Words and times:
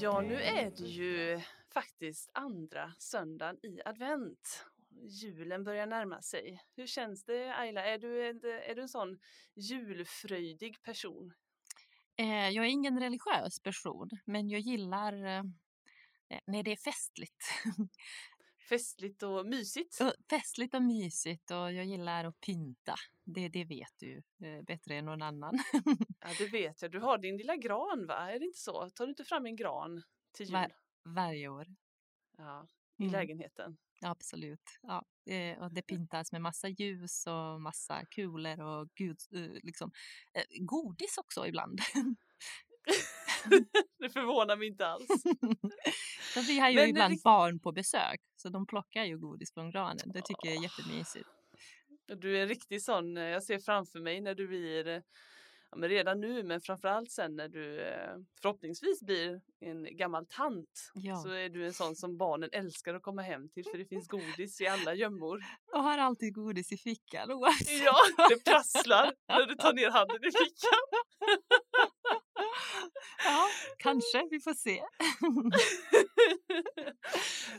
Ja, 0.00 0.20
nu 0.20 0.34
är 0.34 0.70
det 0.70 0.84
ju 0.84 1.40
faktiskt 1.72 2.30
andra 2.32 2.92
söndagen 2.98 3.58
i 3.62 3.80
advent. 3.84 4.66
Julen 5.08 5.64
börjar 5.64 5.86
närma 5.86 6.22
sig. 6.22 6.62
Hur 6.76 6.86
känns 6.86 7.24
det 7.24 7.56
Ayla? 7.56 7.84
Är 7.84 7.98
du 7.98 8.28
en, 8.28 8.40
är 8.44 8.74
du 8.74 8.82
en 8.82 8.88
sån 8.88 9.18
julfröjdig 9.54 10.82
person? 10.82 11.32
Eh, 12.16 12.48
jag 12.48 12.64
är 12.64 12.68
ingen 12.68 13.00
religiös 13.00 13.60
person, 13.60 14.10
men 14.24 14.48
jag 14.48 14.60
gillar 14.60 15.12
eh, 15.12 15.42
när 16.46 16.62
det 16.62 16.72
är 16.72 16.76
festligt. 16.76 17.44
Festligt 18.68 19.22
och 19.22 19.46
mysigt? 19.46 20.00
Och 20.00 20.12
festligt 20.30 20.74
och 20.74 20.82
mysigt 20.82 21.50
och 21.50 21.72
jag 21.72 21.84
gillar 21.84 22.24
att 22.24 22.40
pynta. 22.40 22.94
Det, 23.24 23.48
det 23.48 23.64
vet 23.64 23.94
du 23.98 24.16
eh, 24.42 24.62
bättre 24.62 24.94
än 24.94 25.04
någon 25.04 25.22
annan. 25.22 25.58
Ja, 26.20 26.28
det 26.38 26.46
vet 26.48 26.82
jag. 26.82 26.90
Du 26.90 26.98
har 27.00 27.18
din 27.18 27.36
lilla 27.36 27.56
gran, 27.56 28.06
va? 28.06 28.30
Är 28.32 28.38
det 28.38 28.44
inte 28.44 28.58
så? 28.58 28.90
Tar 28.90 29.06
du 29.06 29.10
inte 29.10 29.24
fram 29.24 29.46
en 29.46 29.56
gran 29.56 30.02
till 30.32 30.46
jul? 30.46 30.52
Var, 30.52 30.72
varje 31.04 31.48
år. 31.48 31.66
Ja, 32.38 32.68
i 32.98 33.02
Mm. 33.02 33.12
lägenheten. 33.12 33.76
Absolut. 34.00 34.78
Ja, 34.82 35.04
eh, 35.26 35.58
och 35.62 35.72
det 35.74 35.82
pyntas 35.82 36.32
med 36.32 36.40
massa 36.42 36.68
ljus 36.68 37.26
och 37.26 37.60
massa 37.60 38.04
kulor 38.10 38.60
och 38.60 38.88
gud, 38.94 39.16
eh, 39.32 39.40
liksom, 39.62 39.90
eh, 40.34 40.42
godis 40.60 41.18
också 41.18 41.46
ibland. 41.46 41.78
det 43.98 44.08
förvånar 44.10 44.56
mig 44.56 44.66
inte 44.68 44.86
alls. 44.86 45.06
Så 46.34 46.40
vi 46.40 46.58
har 46.58 46.68
ju 46.70 46.74
Men 46.76 46.84
det 46.84 46.90
ibland 46.90 47.12
rikt- 47.12 47.22
barn 47.22 47.60
på 47.60 47.72
besök 47.72 48.20
så 48.36 48.48
de 48.48 48.66
plockar 48.66 49.04
ju 49.04 49.18
godis 49.18 49.52
från 49.54 49.70
granen. 49.70 49.98
Det 50.04 50.22
tycker 50.22 50.48
jag 50.48 50.56
är 50.56 50.62
jättemysigt. 50.62 51.28
Du 52.16 52.38
är 52.38 52.42
en 52.42 52.48
riktig 52.48 52.82
sån, 52.82 53.16
eh, 53.16 53.24
jag 53.24 53.42
ser 53.42 53.58
framför 53.58 54.00
mig 54.00 54.20
när 54.20 54.34
du 54.34 54.48
blir, 54.48 54.86
eh, 54.88 55.00
ja, 55.70 55.76
men 55.76 55.88
redan 55.88 56.20
nu 56.20 56.42
men 56.42 56.60
framförallt 56.60 57.10
sen 57.10 57.36
när 57.36 57.48
du 57.48 57.80
eh, 57.80 58.16
förhoppningsvis 58.42 59.02
blir 59.02 59.40
en 59.60 59.96
gammal 59.96 60.26
tant. 60.26 60.90
Ja. 60.94 61.16
Så 61.16 61.28
är 61.30 61.48
du 61.48 61.66
en 61.66 61.72
sån 61.72 61.96
som 61.96 62.16
barnen 62.16 62.48
älskar 62.52 62.94
att 62.94 63.02
komma 63.02 63.22
hem 63.22 63.48
till 63.48 63.64
för 63.64 63.78
det 63.78 63.84
finns 63.86 64.08
godis 64.08 64.60
i 64.60 64.66
alla 64.66 64.94
gömmor. 64.94 65.40
Jag 65.72 65.78
har 65.78 65.98
alltid 65.98 66.34
godis 66.34 66.72
i 66.72 66.76
fickan 66.76 67.30
oavsett. 67.32 67.84
Ja, 67.84 67.96
det 68.28 68.44
prasslar 68.50 69.12
när 69.28 69.46
du 69.46 69.54
tar 69.54 69.72
ner 69.72 69.90
handen 69.90 70.16
i 70.24 70.30
fickan. 70.32 70.78
ja, 73.24 73.46
kanske. 73.78 74.28
Vi 74.30 74.40
får 74.40 74.54
se. 74.54 74.82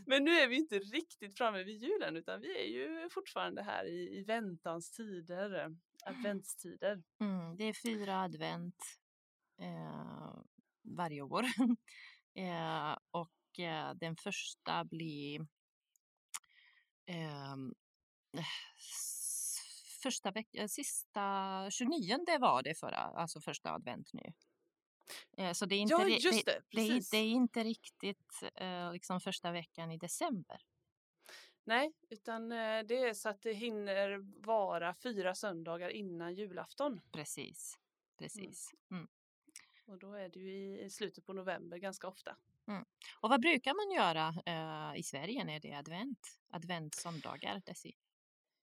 Men 0.06 0.24
nu 0.24 0.32
är 0.32 0.48
vi 0.48 0.56
inte 0.56 0.80
riktigt 0.80 1.38
framme 1.38 1.64
vid 1.64 1.84
julen 1.84 2.18
utan 2.18 2.42
vi 2.42 2.58
är 2.60 2.66
ju 2.66 3.10
fortfarande 3.10 3.64
här 3.64 3.86
i, 3.86 4.18
i 4.20 4.24
väntans 4.24 4.92
tider, 4.92 5.60
eh, 5.60 5.68
adventstider. 6.06 7.04
Mm, 7.22 7.58
det 7.58 7.64
är 7.64 7.74
fyra 7.74 8.22
advent 8.22 8.84
eh, 9.62 10.34
varje 10.98 11.22
år. 11.22 11.44
eh, 12.36 12.98
och 13.12 13.60
eh, 13.60 13.94
den 13.94 14.16
första 14.16 14.84
blir 14.86 15.48
ehm, 17.06 17.74
s- 18.78 19.60
första 20.04 20.32
veckan, 20.32 20.70
sista 20.70 21.22
29 21.72 22.18
var 22.40 22.64
det 22.64 22.76
förra, 22.76 22.98
alltså 22.98 23.42
första 23.42 23.72
advent 23.72 24.14
nu. 24.14 24.34
Eh, 25.38 25.52
så 25.54 25.66
det 25.66 25.76
är 25.76 25.80
inte, 25.80 25.94
Ja, 25.94 26.06
det, 26.06 26.44
det, 26.46 26.62
precis. 26.70 27.10
det 27.10 27.18
är 27.18 27.28
inte 27.28 27.64
riktigt 27.64 28.44
eh, 28.56 28.92
liksom 28.92 29.20
första 29.20 29.52
veckan 29.52 29.92
i 29.92 29.98
december. 29.98 30.62
Nej, 31.64 31.94
utan 32.10 32.52
eh, 32.52 32.84
det 32.84 32.98
är 32.98 33.14
så 33.14 33.30
att 33.30 33.42
det 33.42 33.54
hinner 33.54 34.18
vara 34.46 34.94
fyra 34.94 35.36
söndagar 35.36 35.90
innan 35.90 36.36
julafton. 36.36 37.02
Precis. 37.12 37.80
Precis. 38.18 38.72
Mm. 38.92 39.08
Och 39.86 39.98
då 39.98 40.14
är 40.14 40.30
det 40.30 40.40
ju 40.40 40.80
i 40.80 40.90
slutet 40.90 41.26
på 41.26 41.34
november 41.34 41.78
ganska 41.78 42.08
ofta. 42.08 42.38
Och 43.20 43.30
vad 43.30 43.42
brukar 43.42 43.74
man 43.74 43.96
göra 43.96 44.34
eh, 44.46 45.00
i 45.00 45.04
Sverige 45.04 45.44
när 45.44 45.60
det 45.60 45.72
är 45.72 45.80
advent? 45.80 46.40
Adventssöndagar, 46.50 47.62
Desi? 47.66 47.96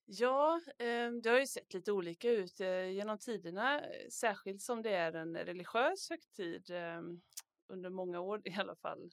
Ja, 0.09 0.61
eh, 0.78 1.11
det 1.22 1.28
har 1.28 1.39
ju 1.39 1.47
sett 1.47 1.75
lite 1.75 1.93
olika 1.93 2.31
ut 2.31 2.61
eh, 2.61 2.89
genom 2.91 3.19
tiderna, 3.19 3.81
eh, 3.81 4.09
särskilt 4.09 4.62
som 4.62 4.83
det 4.83 4.94
är 4.94 5.12
en 5.12 5.37
religiös 5.37 6.11
högtid. 6.11 6.71
Eh, 6.71 7.00
under 7.69 7.91
många 7.91 8.21
år 8.21 8.43
i 8.44 8.55
alla 8.55 8.77
fall. 8.77 9.11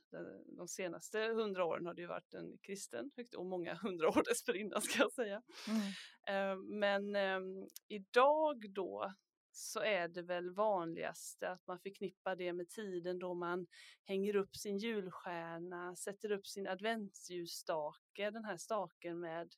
De, 0.57 0.67
senaste 0.67 1.19
hundra 1.19 1.65
åren 1.65 1.85
har 1.85 1.93
det 1.93 2.01
ju 2.01 2.07
varit 2.07 2.33
en 2.33 2.57
kristen 2.57 3.11
högtid 3.15 3.39
och 3.39 3.45
många 3.45 3.75
hundra 3.81 4.09
år 4.09 4.23
dessförinnan 4.29 4.81
ska 4.81 4.99
jag 4.99 5.11
säga. 5.11 5.41
Mm. 5.67 5.81
Eh, 6.27 6.63
Men 6.63 7.15
ehm, 7.15 7.67
idag 7.87 8.73
då 8.73 9.13
så 9.51 9.79
är 9.79 10.07
det 10.07 10.21
väl 10.21 10.53
vanligaste 10.53 11.49
att 11.49 11.67
man 11.67 11.79
förknippar 11.79 12.35
det 12.35 12.53
med 12.53 12.69
tiden 12.69 13.19
då 13.19 13.33
man 13.33 13.67
hänger 14.03 14.35
upp 14.35 14.55
sin 14.55 14.77
julstjärna, 14.77 15.95
sätter 15.95 16.31
upp 16.31 16.47
sin 16.47 16.67
adventsljusstake, 16.67 18.31
den 18.31 18.45
här 18.45 18.57
staken 18.57 19.19
med 19.19 19.49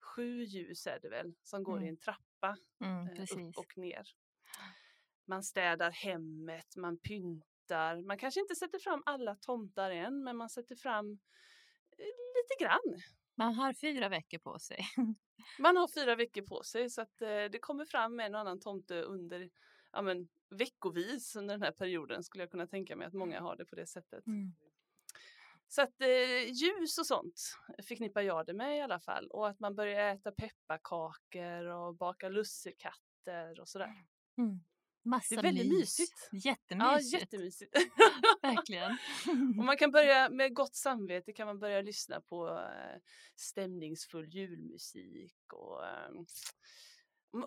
sju 0.00 0.42
ljus 0.44 0.86
är 0.86 0.98
det 1.02 1.08
väl, 1.08 1.34
som 1.42 1.62
går 1.62 1.78
i 1.78 1.82
Mm. 1.82 1.88
en 1.88 1.96
trappa 1.96 2.56
Mm, 2.80 3.08
eh, 3.08 3.22
upp 3.22 3.56
och 3.56 3.78
ner. 3.78 4.06
Man 5.24 5.42
städar 5.42 5.90
hemmet, 5.90 6.76
man 6.76 6.98
pyntar, 6.98 8.02
man 8.02 8.18
kanske 8.18 8.40
inte 8.40 8.54
sätter 8.54 8.78
fram 8.78 9.02
alla 9.06 9.36
tomtar 9.36 9.90
än, 9.90 10.24
men 10.24 10.36
man 10.36 10.50
sätter 10.50 10.76
fram 10.76 11.06
eh, 11.98 12.04
lite 12.06 12.64
grann. 12.64 13.00
Man 13.34 13.54
har 13.54 13.72
fyra 13.72 14.08
veckor 14.08 14.38
på 14.38 14.58
sig. 14.58 14.78
Man 15.58 15.76
har 15.76 15.88
fyra 15.88 16.16
veckor 16.16 16.42
på 16.42 16.62
sig 16.62 16.90
så 16.90 17.02
att 17.02 17.22
eh, 17.22 17.28
det 17.28 17.58
kommer 17.60 17.84
fram 17.84 18.20
en 18.20 18.34
och 18.34 18.40
annan 18.40 18.60
tomte 18.60 19.02
under 19.02 19.50
ja, 19.92 20.02
men, 20.02 20.28
veckovis 20.50 21.36
under 21.36 21.54
den 21.54 21.62
här 21.62 21.72
perioden 21.72 22.22
skulle 22.24 22.42
jag 22.42 22.50
kunna 22.50 22.66
tänka 22.66 22.96
mig 22.96 23.06
att 23.06 23.14
många 23.14 23.40
har 23.40 23.56
det 23.56 23.64
på 23.64 23.76
det 23.76 23.86
sättet. 23.86 24.26
Mm. 24.26 24.54
Så 25.68 25.82
att 25.82 26.00
eh, 26.00 26.52
ljus 26.52 26.98
och 26.98 27.06
sånt 27.06 27.40
förknippar 27.88 28.20
jag 28.20 28.46
det 28.46 28.54
med 28.54 28.78
i 28.78 28.80
alla 28.80 29.00
fall 29.00 29.26
och 29.30 29.48
att 29.48 29.60
man 29.60 29.74
börjar 29.74 30.14
äta 30.14 30.32
pepparkakor 30.32 31.66
och 31.66 31.94
baka 31.96 32.28
lussekatter 32.28 33.60
och 33.60 33.68
sådär. 33.68 34.04
Mm. 34.38 34.60
Massa 35.02 35.42
väldigt 35.42 35.66
mys. 35.68 35.78
mysigt. 35.78 36.28
Ja, 36.32 36.38
Jättemysigt. 36.38 37.22
jättemysigt. 37.22 37.76
Verkligen. 38.42 38.98
och 39.58 39.64
man 39.64 39.76
kan 39.76 39.90
börja 39.90 40.28
med 40.30 40.54
gott 40.54 40.76
samvete 40.76 41.32
kan 41.32 41.46
man 41.46 41.58
börja 41.58 41.80
lyssna 41.80 42.20
på 42.20 42.48
eh, 42.48 43.00
stämningsfull 43.36 44.34
julmusik 44.34 45.52
och 45.52 45.86
eh, 45.86 46.10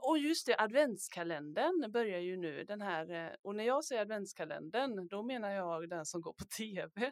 och 0.01 0.17
just 0.17 0.45
det, 0.45 0.59
adventskalendern 0.59 1.91
börjar 1.91 2.19
ju 2.19 2.37
nu 2.37 2.63
den 2.63 2.81
här 2.81 3.11
eh, 3.11 3.31
och 3.41 3.55
när 3.55 3.63
jag 3.63 3.85
säger 3.85 4.01
adventskalendern 4.01 5.07
då 5.07 5.23
menar 5.23 5.49
jag 5.51 5.89
den 5.89 6.05
som 6.05 6.21
går 6.21 6.33
på 6.33 6.45
tv. 6.57 7.11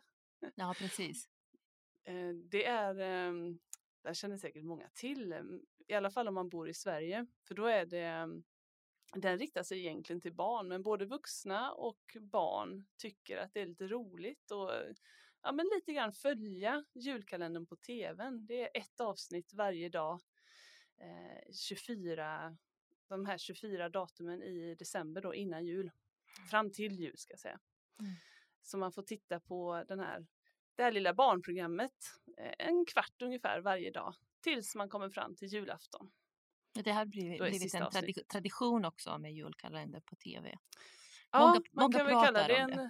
Ja, 0.55 0.73
precis. 0.77 1.29
Eh, 2.07 2.29
Det 2.33 2.65
är, 2.65 2.99
eh, 2.99 3.33
där 4.03 4.13
känner 4.13 4.37
säkert 4.37 4.63
många 4.63 4.89
till, 4.93 5.31
eh, 5.31 5.41
i 5.87 5.93
alla 5.93 6.11
fall 6.11 6.27
om 6.27 6.33
man 6.33 6.49
bor 6.49 6.69
i 6.69 6.73
Sverige, 6.73 7.25
för 7.47 7.55
då 7.55 7.65
är 7.65 7.85
det, 7.85 8.03
eh, 8.03 8.27
den 9.15 9.37
riktar 9.37 9.63
sig 9.63 9.79
egentligen 9.79 10.21
till 10.21 10.33
barn, 10.33 10.67
men 10.67 10.83
både 10.83 11.05
vuxna 11.05 11.71
och 11.71 12.17
barn 12.21 12.85
tycker 12.97 13.37
att 13.37 13.53
det 13.53 13.61
är 13.61 13.65
lite 13.65 13.87
roligt 13.87 14.51
och 14.51 14.73
eh, 14.75 14.93
ja, 15.41 15.51
men 15.51 15.65
lite 15.75 15.93
grann 15.93 16.13
följa 16.13 16.85
julkalendern 16.93 17.65
på 17.65 17.75
tvn. 17.75 18.45
Det 18.45 18.61
är 18.61 18.81
ett 18.81 18.99
avsnitt 18.99 19.53
varje 19.53 19.89
dag, 19.89 20.21
eh, 20.97 21.51
24, 21.53 22.57
de 23.07 23.25
här 23.25 23.37
24 23.37 23.89
datumen 23.89 24.43
i 24.43 24.75
december 24.75 25.21
då 25.21 25.35
innan 25.35 25.65
jul, 25.65 25.91
fram 26.49 26.71
till 26.71 26.93
jul 26.99 27.17
ska 27.17 27.33
jag 27.33 27.39
säga. 27.39 27.59
Mm. 27.99 28.11
Så 28.61 28.77
man 28.77 28.91
får 28.91 29.03
titta 29.03 29.39
på 29.39 29.83
den 29.87 29.99
här 29.99 30.25
det 30.75 30.83
här 30.83 30.91
lilla 30.91 31.13
barnprogrammet 31.13 31.93
eh, 32.37 32.67
en 32.67 32.85
kvart 32.85 33.21
ungefär 33.21 33.61
varje 33.61 33.91
dag 33.91 34.15
tills 34.41 34.75
man 34.75 34.89
kommer 34.89 35.09
fram 35.09 35.35
till 35.35 35.47
julafton. 35.47 36.11
Det 36.73 36.91
har 36.91 37.01
är 37.01 37.05
blivit 37.05 37.73
en 37.73 37.83
tradi- 37.83 38.25
tradition 38.27 38.85
också 38.85 39.17
med 39.17 39.33
julkalender 39.33 39.99
på 39.99 40.15
tv. 40.15 40.57
Ja, 41.31 41.39
Många- 41.39 41.53
man 41.53 41.83
många 41.83 41.97
kan 41.97 42.05
väl 42.05 42.25
kalla 42.25 42.47
det 42.47 42.55
en... 42.55 42.69
det. 42.69 42.89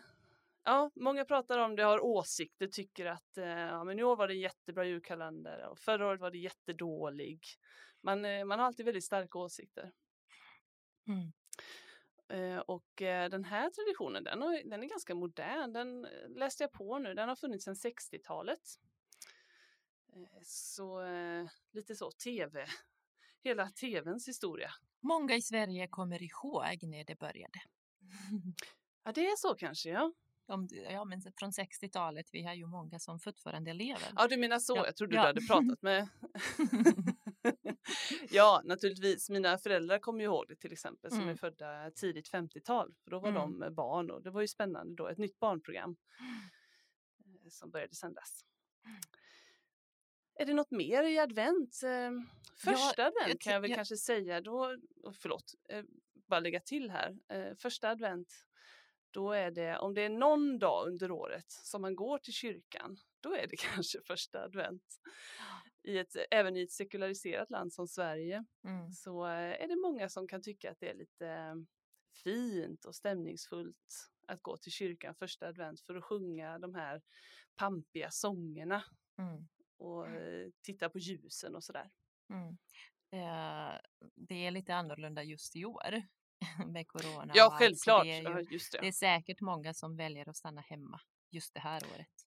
Ja, 0.64 0.92
många 0.96 1.26
pratar 1.26 1.58
om 1.60 1.76
det, 1.76 1.84
har 1.84 2.04
åsikter, 2.04 2.68
tycker 2.68 3.06
att 3.06 3.38
eh, 3.38 3.46
ja, 3.48 3.84
men 3.84 4.00
i 4.00 4.04
år 4.04 4.16
var 4.16 4.28
det 4.28 4.34
en 4.34 4.40
jättebra 4.40 4.86
julkalender 4.86 5.68
och 5.68 5.80
förra 5.80 6.08
året 6.08 6.22
var 6.22 6.32
det 6.32 6.38
jättedålig. 6.38 7.46
Man, 8.02 8.26
eh, 8.26 8.46
man 8.46 8.60
har 8.60 8.66
alltid 8.66 8.86
väldigt 8.86 9.04
starka 9.04 9.40
åsikter. 9.40 9.92
Mm. 11.08 11.32
Eh, 12.30 12.58
och 12.58 13.02
eh, 13.02 13.30
den 13.30 13.44
här 13.44 13.70
traditionen, 13.70 14.24
den, 14.24 14.42
har, 14.42 14.70
den 14.70 14.84
är 14.84 14.88
ganska 14.88 15.16
modern. 15.16 15.74
Den 15.74 16.06
eh, 16.06 16.30
läste 16.30 16.64
jag 16.64 16.72
på 16.72 17.00
nu, 17.00 17.14
den 17.14 17.30
har 17.30 17.36
funnits 17.36 17.66
sedan 17.66 17.76
60-talet. 17.76 18.80
Eh, 20.14 20.42
så 20.44 21.04
lite 21.72 21.96
så 21.96 22.12
tv, 22.12 22.66
hela 23.44 23.70
tvns 23.70 24.28
historia. 24.28 24.72
Många 25.00 25.36
i 25.36 25.42
Sverige 25.42 25.88
kommer 25.88 26.24
ihåg 26.24 26.84
när 26.84 27.04
det 27.06 27.20
började. 27.20 27.60
Ja, 29.04 29.12
det 29.12 29.28
är 29.28 29.36
så 29.36 29.56
kanske, 29.56 29.90
ja. 29.90 30.14
Om, 30.46 30.68
ja, 30.90 31.06
men 31.06 31.22
från 31.22 31.52
60-talet, 31.52 32.30
vi 32.32 32.44
har 32.44 32.54
ju 32.54 32.66
många 32.66 33.00
som 33.00 33.20
fortfarande 33.20 33.74
lever. 33.74 34.12
Ja, 34.16 34.28
du 34.28 34.38
menar 34.38 34.60
så. 34.60 34.76
Ja, 34.76 34.86
Jag 34.86 34.96
trodde 34.96 35.16
ja. 35.16 35.22
du 35.22 35.28
hade 35.28 35.42
pratat 35.42 35.82
med... 35.82 36.08
ja, 38.30 38.62
naturligtvis. 38.66 39.30
Mina 39.30 39.58
föräldrar 39.58 40.00
kommer 40.00 40.24
ihåg 40.24 40.46
det 40.48 40.56
till 40.56 40.72
exempel 40.74 41.12
som 41.12 41.20
är 41.20 41.24
Mm. 41.24 41.38
födda 41.38 41.92
tidigt 41.96 42.32
50-tal. 42.32 42.94
För 43.04 43.12
då 43.12 43.20
var 43.20 43.30
Mm. 43.30 43.60
de 43.60 43.74
barn 43.76 44.12
och 44.12 44.24
det 44.24 44.30
var 44.30 44.42
ju 44.42 44.48
spännande 44.48 44.96
då. 44.96 45.08
Ett 45.08 45.18
nytt 45.18 45.40
barnprogram 45.40 45.96
eh, 47.20 47.50
som 47.50 47.72
började 47.72 47.96
sändas. 47.96 48.46
Är 50.40 50.46
det 50.46 50.54
något 50.54 50.72
mer 50.72 51.04
i 51.04 51.20
advent? 51.20 51.82
Eh, 51.84 52.12
Första 52.64 53.02
jag 53.02 53.08
advent 53.08 53.42
kan 53.42 53.54
jag 53.54 53.62
väl 53.62 53.70
jag- 53.70 53.78
kanske 53.78 53.98
säga. 53.98 54.42
Då, 54.42 54.78
förlåt, 55.22 55.54
eh, 55.70 55.84
bara 56.14 56.40
lägga 56.40 56.60
till 56.60 56.90
här. 56.92 57.18
Eh, 57.30 57.56
Första 57.56 57.90
advent, 57.90 58.44
då 59.12 59.32
är 59.32 59.52
det, 59.52 59.78
om 59.78 59.94
det 59.94 60.02
är 60.02 60.10
någon 60.10 60.60
dag 60.60 60.88
under 60.88 61.12
året 61.12 61.46
som 61.52 61.82
man 61.82 61.96
går 61.96 62.18
till 62.18 62.34
kyrkan, 62.34 62.98
då 63.20 63.36
är 63.36 63.48
det 63.48 63.56
kanske 63.86 64.02
första 64.02 64.44
advent. 64.44 64.84
I 65.88 65.98
ett, 65.98 66.16
även 66.32 66.58
i 66.58 66.62
ett 66.62 66.72
sekulariserat 66.72 67.50
land 67.50 67.74
som 67.74 67.88
Sverige 67.88 68.46
Mm. 68.64 68.92
så 68.92 69.24
är 69.26 69.68
det 69.68 69.76
många 69.76 70.10
som 70.10 70.28
kan 70.28 70.42
tycka 70.42 70.72
att 70.72 70.80
det 70.80 70.90
är 70.90 70.94
lite 70.96 71.56
fint 72.24 72.86
och 72.86 72.96
stämningsfullt 72.96 74.10
att 74.28 74.42
gå 74.42 74.58
till 74.58 74.72
kyrkan 74.72 75.16
första 75.16 75.48
advent 75.48 75.82
för 75.82 75.96
att 75.96 76.04
sjunga 76.04 76.60
de 76.60 76.76
här 76.76 77.02
pampiga 77.56 78.12
sångerna 78.12 78.84
Mm. 79.20 79.48
och 79.78 80.08
eh, 80.08 80.50
titta 80.62 80.90
på 80.90 81.00
ljusen 81.00 81.56
och 81.56 81.64
sådär. 81.64 81.92
Mm. 82.30 82.58
Eh, 83.12 83.80
det 84.16 84.46
är 84.46 84.52
lite 84.52 84.76
annorlunda 84.76 85.24
just 85.24 85.56
i 85.56 85.66
år 85.66 86.02
med 86.68 86.88
corona. 86.88 87.32
Ja, 87.36 87.44
allt, 87.44 87.58
självklart. 87.60 88.04
Det 88.04 88.12
är, 88.18 88.24
Ja, 88.24 88.40
ju, 88.42 88.48
just 88.50 88.72
det. 88.72 88.80
det 88.82 88.88
är 88.88 88.92
säkert 88.92 89.42
många 89.42 89.74
som 89.74 89.96
väljer 89.98 90.30
att 90.30 90.38
stanna 90.38 90.62
hemma 90.62 91.02
just 91.32 91.54
det 91.54 91.60
här 91.60 91.82
året. 91.96 92.27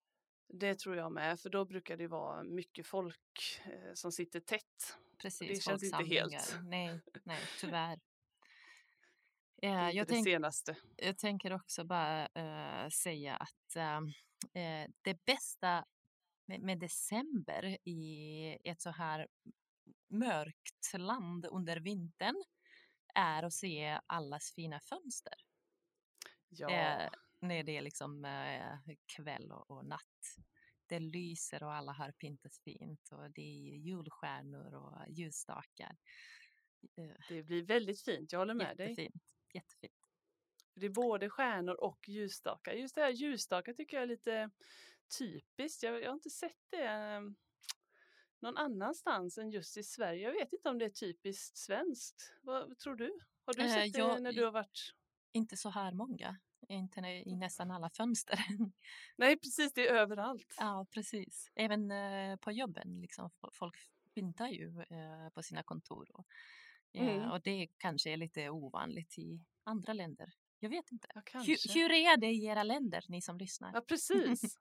Det 0.53 0.75
tror 0.79 0.97
jag 0.97 1.13
med, 1.13 1.41
för 1.41 1.51
då 1.51 1.65
brukar 1.65 1.97
det 1.97 2.07
vara 2.07 2.43
mycket 2.43 2.87
folk 2.87 3.61
eh, 3.65 3.95
som 3.95 4.13
sitter 4.13 4.41
tätt. 4.41 4.97
Precis, 5.19 5.65
känns 5.65 5.83
inte 5.83 6.05
helt-. 6.05 6.59
Nej, 6.65 7.01
nej, 7.25 7.41
tyvärr. 7.61 8.01
Eh, 9.63 9.87
Det 9.87 9.93
jag, 9.93 10.07
det 10.07 10.13
tänk, 10.13 10.27
senaste. 10.27 10.77
jag 10.97 11.19
tänker 11.19 11.53
också 11.53 11.85
bara 11.85 12.27
eh, 12.27 12.89
säga 12.89 13.37
att 13.37 13.77
ehm, 13.77 14.07
eh, 14.55 14.91
det 15.03 15.25
bästa 15.25 15.85
med, 16.47 16.61
med 16.61 16.79
december 16.79 17.79
i 17.89 18.57
ett 18.65 18.81
så 18.81 18.91
här 18.91 19.29
mörkt 20.09 20.93
land 20.99 21.47
under 21.47 21.77
vintern 21.81 22.45
är 23.15 23.43
att 23.43 23.53
se 23.53 24.01
allas 24.07 24.53
fina 24.55 24.81
fönster. 24.81 25.35
Ja, 26.49 26.71
Eh, 26.71 27.11
när 27.41 27.63
det 27.63 27.77
är 27.77 27.83
liksom 27.83 28.25
eh, 28.25 28.95
kväll 29.17 29.53
och, 29.53 29.71
och 29.71 29.85
natt. 29.87 30.37
Det 30.87 30.99
lyser 30.99 31.63
och 31.63 31.73
alla 31.75 31.93
har 31.93 32.13
pyntat 32.13 32.57
fint 32.57 33.09
och 33.13 33.31
det 33.31 33.43
är 33.43 33.77
julstjärnor 33.77 34.75
och 34.75 35.09
ljusstakar. 35.09 35.97
Eh, 36.97 37.17
det 37.29 37.43
blir 37.43 37.63
väldigt 37.63 38.03
fint. 38.03 38.33
Jag 38.33 38.39
håller 38.39 38.55
med 38.55 38.77
dig. 38.77 38.89
jättefint. 38.89 39.23
Jättefint. 39.55 39.93
Det 40.75 40.87
är 40.87 40.91
både 40.91 41.31
stjärnor 41.31 41.75
och 41.75 42.09
ljusstakar. 42.09 42.73
Just 42.73 42.95
det 42.95 43.01
här 43.01 43.11
ljusstakar 43.11 43.73
tycker 43.73 43.97
jag 43.97 44.03
är 44.03 44.07
lite 44.07 44.51
typiskt. 45.19 45.83
Jag, 45.83 46.03
jag 46.03 46.09
har 46.09 46.15
inte 46.15 46.31
sett 46.31 46.59
det 46.71 46.85
eh, 46.85 47.21
någon 48.41 48.57
annanstans 48.57 49.39
än 49.39 49.51
just 49.51 49.77
i 49.77 49.83
Sverige. 49.83 50.23
Jag 50.23 50.33
vet 50.33 50.53
inte 50.53 50.69
om 50.69 50.79
det 50.79 50.85
är 50.85 50.91
typiskt 50.91 51.57
svenskt. 51.57 52.33
Vad, 52.43 52.79
tror 52.79 52.95
du? 52.95 53.19
Har 53.47 53.55
du 53.55 53.63
Eh, 53.63 53.69
sett 53.69 53.93
det 53.93 53.99
jag- 53.99 54.23
när 54.23 54.33
du 54.33 54.45
har 54.45 54.53
varit? 54.53 54.95
Inte 55.33 55.57
så 55.57 55.69
här 55.71 55.93
många. 55.93 56.39
Inte 56.69 57.01
i 57.01 57.37
nästan 57.37 57.71
alla 57.71 57.91
fönster. 57.91 58.39
Nej, 59.17 59.37
precis. 59.37 59.73
Det 59.73 59.89
är 59.89 59.95
överallt. 59.95 60.55
ja, 60.59 60.87
precis. 60.95 61.51
Även 61.55 61.91
eh, 61.91 62.37
på 62.37 62.53
jobben. 62.53 63.01
Liksom, 63.01 63.31
fo- 63.31 63.51
folk 63.53 63.75
pyntar 64.15 64.49
ju 64.49 64.81
eh, 64.81 65.29
på 65.35 65.43
sina 65.43 65.63
kontor. 65.63 66.09
Och, 66.15 66.27
eh, 66.93 67.09
Mm. 67.17 67.31
och 67.31 67.41
det 67.43 67.69
kanske 67.79 68.11
är 68.11 68.17
lite 68.17 68.51
ovanligt 68.51 69.19
i 69.19 69.45
andra 69.65 69.93
länder. 69.93 70.33
Jag 70.59 70.71
vet 70.71 70.93
inte. 70.93 71.09
Ja, 71.15 71.23
Hur, 71.41 71.75
hur 71.75 71.93
är 71.93 72.17
det 72.17 72.27
i 72.27 72.45
era 72.45 72.63
länder, 72.63 73.05
ni 73.09 73.23
som 73.23 73.39
lyssnar? 73.39 73.71
Ja, 73.75 73.81
precis. 73.81 74.59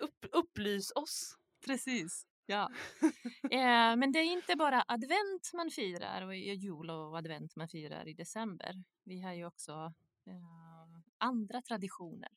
Upp, 0.00 0.26
upplys 0.32 0.92
oss. 0.94 1.38
Precis. 1.66 2.26
Ja. 2.46 2.70
eh, 3.50 3.96
men 3.96 4.12
det 4.12 4.18
är 4.18 4.32
inte 4.32 4.56
bara 4.56 4.84
advent 4.88 5.50
man 5.54 5.70
firar 5.70 6.22
och 6.22 6.36
jul 6.36 6.90
och 6.90 7.18
advent 7.18 7.56
man 7.56 7.68
firar 7.68 8.08
i 8.08 8.14
december. 8.14 8.84
Vi 9.04 9.20
har 9.20 9.32
ju 9.32 9.46
också 9.46 9.72
eh, 10.26 10.34
andra 11.22 11.62
traditioner. 11.62 12.28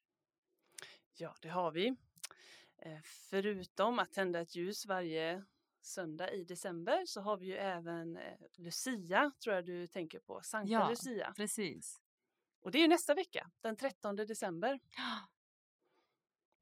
Ja, 1.14 1.36
det 1.42 1.50
har 1.50 1.72
vi. 1.72 1.88
Eh, 2.78 3.00
Förutom 3.04 4.00
att 4.00 4.14
tända 4.14 4.40
ett 4.42 4.56
ljus 4.56 4.86
varje 4.86 5.44
söndag 5.82 6.32
i 6.32 6.44
december 6.44 7.06
så 7.06 7.22
har 7.22 7.38
vi 7.38 7.46
ju 7.46 7.56
även 7.56 8.18
eh, 8.18 8.38
Lucia, 8.56 9.32
tror 9.44 9.56
jag 9.56 9.66
du 9.66 9.88
tänker 9.88 10.20
på. 10.20 10.42
Sankta 10.44 10.74
Ja. 10.74 10.90
Lucia. 10.90 11.34
Precis. 11.38 12.02
Och 12.62 12.72
det 12.72 12.78
är 12.78 12.82
ju 12.82 12.88
nästa 12.88 13.14
vecka, 13.14 13.52
den 13.62 13.76
13 13.76 14.16
december. 14.16 14.80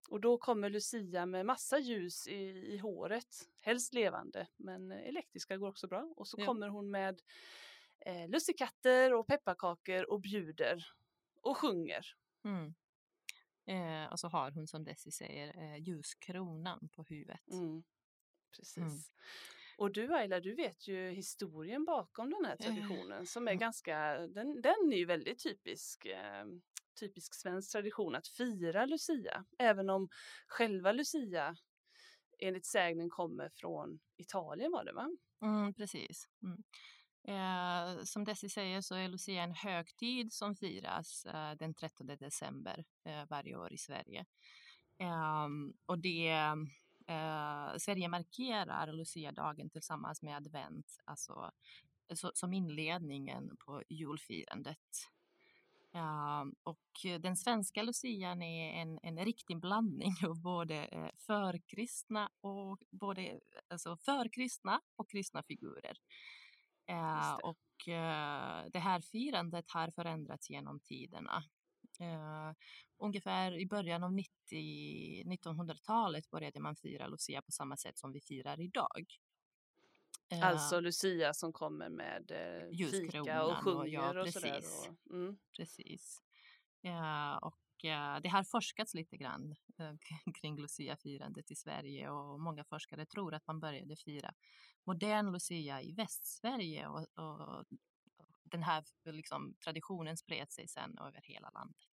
Och 0.10 0.22
då 0.22 0.38
kommer 0.38 0.70
Lucia 0.70 1.26
med 1.26 1.46
massa 1.46 1.80
ljus 1.80 2.28
i, 2.28 2.36
i 2.74 2.78
håret, 2.78 3.50
helst 3.60 3.94
levande, 3.94 4.48
men 4.56 4.92
elektriska 4.92 5.58
går 5.58 5.68
också 5.70 5.88
bra. 5.88 6.14
Och 6.18 6.28
så 6.28 6.38
Ja. 6.40 6.46
kommer 6.46 6.68
hon 6.68 6.92
med 6.92 7.22
eh, 8.00 8.30
lussekatter 8.30 9.14
och 9.14 9.28
pepparkakor 9.28 10.10
och 10.12 10.22
bjuder 10.22 10.86
och 11.44 11.58
sjunger. 11.58 12.06
Mm. 12.44 12.74
Eh, 13.66 14.12
och 14.12 14.20
så 14.20 14.28
har 14.28 14.52
hon 14.52 14.68
som 14.68 14.84
Desi 14.84 15.12
säger 15.12 15.58
eh, 15.58 15.78
ljuskronan 15.78 16.90
på 16.96 17.04
huvudet. 17.04 17.52
Mm. 17.52 17.84
Precis. 18.58 18.78
Mm. 18.78 19.00
Och 19.78 19.92
du 19.92 20.16
Ayla, 20.16 20.40
du 20.40 20.56
vet 20.56 20.88
ju 20.88 21.10
historien 21.10 21.86
bakom 21.86 22.30
den 22.30 22.46
här 22.46 22.58
Eh, 22.60 22.66
traditionen 22.66 23.26
som 23.26 23.48
är 23.48 23.52
mm. 23.52 23.60
ganska, 23.60 24.28
den, 24.28 24.62
den 24.62 24.94
är 24.94 24.98
ju 24.98 25.06
väldigt 25.06 25.44
typisk, 25.44 26.06
eh, 26.06 26.46
typisk 27.00 27.34
svensk 27.34 27.72
tradition 27.72 28.16
att 28.16 28.28
fira 28.28 28.86
Lucia. 28.86 29.46
Även 29.58 29.90
om 29.90 30.10
själva 30.48 30.92
Lucia 30.92 31.56
enligt 32.40 32.66
sägnen 32.66 33.10
kommer 33.10 33.50
från 33.50 34.00
Italien 34.18 34.72
var 34.72 34.86
det 34.86 34.94
va? 34.94 35.10
Mm, 35.42 35.74
precis. 35.74 36.28
Mm. 36.44 36.64
Eh, 37.28 38.04
som 38.04 38.24
Desi 38.24 38.50
säger 38.50 38.82
så 38.82 38.96
är 38.96 39.08
Lucia 39.08 39.44
en 39.44 39.54
högtid 39.54 40.34
som 40.34 40.56
firas 40.56 41.26
eh, 41.26 41.52
den 41.52 41.74
13 41.74 42.08
december 42.08 42.86
eh, 43.06 43.26
varje 43.30 43.56
år 43.56 43.74
i 43.74 43.78
Sverige. 43.78 44.26
Ehm, 44.98 45.74
och 45.86 46.00
det 46.00 46.30
eh, 47.08 47.78
Sverige 47.78 48.08
markerar 48.08 48.94
Lucia-dagen 48.94 49.70
tillsammans 49.70 50.22
med 50.22 50.38
advent, 50.38 50.98
alltså 51.06 51.52
så, 52.14 52.32
som 52.34 52.54
inledningen 52.54 53.58
på 53.66 53.84
julfirandet. 53.90 55.10
Ehm, 55.94 56.56
och 56.64 57.22
den 57.22 57.38
svenska 57.38 57.84
lucian 57.84 58.42
är 58.42 58.82
en, 58.82 59.00
en 59.04 59.26
riktig 59.26 59.60
blandning 59.60 60.14
av 60.28 60.42
både 60.42 60.86
eh, 60.86 61.10
förkristna 61.18 62.30
och 62.42 62.84
både 62.92 63.40
alltså 63.68 63.98
förkristna 63.98 64.82
och 64.96 65.10
kristna 65.10 65.44
figurer. 65.44 65.98
Eh, 66.86 67.38
det. 67.38 67.44
och 67.44 67.88
eh, 67.88 68.66
det 68.72 68.80
här 68.80 69.02
firandet 69.02 69.72
har 69.72 69.92
förändrats 69.92 70.50
genom 70.50 70.80
tiderna. 70.80 71.44
Eh, 72.00 72.52
ungefär 72.98 73.58
i 73.58 73.66
början 73.66 74.04
av 74.04 74.14
90 74.14 74.32
1900-talet 75.26 76.30
började 76.30 76.60
man 76.60 76.76
fira 76.76 77.08
Lucia 77.08 77.42
på 77.42 77.52
samma 77.52 77.78
sätt 77.78 77.98
som 77.98 78.12
vi 78.12 78.22
firar 78.22 78.62
idag. 78.62 79.06
Alltså 80.42 80.80
Lucia 80.80 81.34
som 81.34 81.54
kommer 81.54 81.90
med 81.90 82.32
eh, 82.32 82.90
fika 82.92 83.44
och 83.44 83.52
och- 83.52 83.58
sjunger 83.58 83.88
ja, 83.88 84.22
och 84.22 84.30
sådär. 84.30 84.62
Och, 84.90 85.12
mm. 85.14 85.38
Precis. 85.58 86.22
Ja, 86.82 87.38
och 87.38 87.63
det 88.24 88.30
har 88.30 88.44
forskats 88.44 88.94
lite 88.94 89.18
grann 89.18 89.56
eh, 89.80 89.94
kring 90.42 90.58
Lucia-firandet 90.62 91.52
i 91.52 91.56
Sverige 91.56 92.10
och 92.10 92.40
många 92.40 92.64
forskare 92.64 93.06
tror 93.06 93.34
att 93.34 93.48
man 93.48 93.60
började 93.60 93.96
fira 93.96 94.34
modern 94.84 95.32
Lucia 95.32 95.82
i 95.82 95.92
Västsverige 95.92 96.88
och, 96.88 97.00
och 97.18 97.66
den 98.44 98.64
här 98.64 98.84
liksom, 99.06 99.54
traditionen 99.64 100.18
spred 100.18 100.52
sig 100.52 100.68
sen 100.68 100.98
över 100.98 101.22
hela 101.24 101.50
landet. 101.50 101.88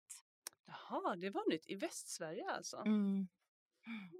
Jaha, 0.65 1.15
det 1.15 1.29
var 1.29 1.49
nytt. 1.49 1.67
I 1.67 1.75
Västsverige 1.75 2.51
alltså? 2.51 2.77
Mm. 2.77 3.27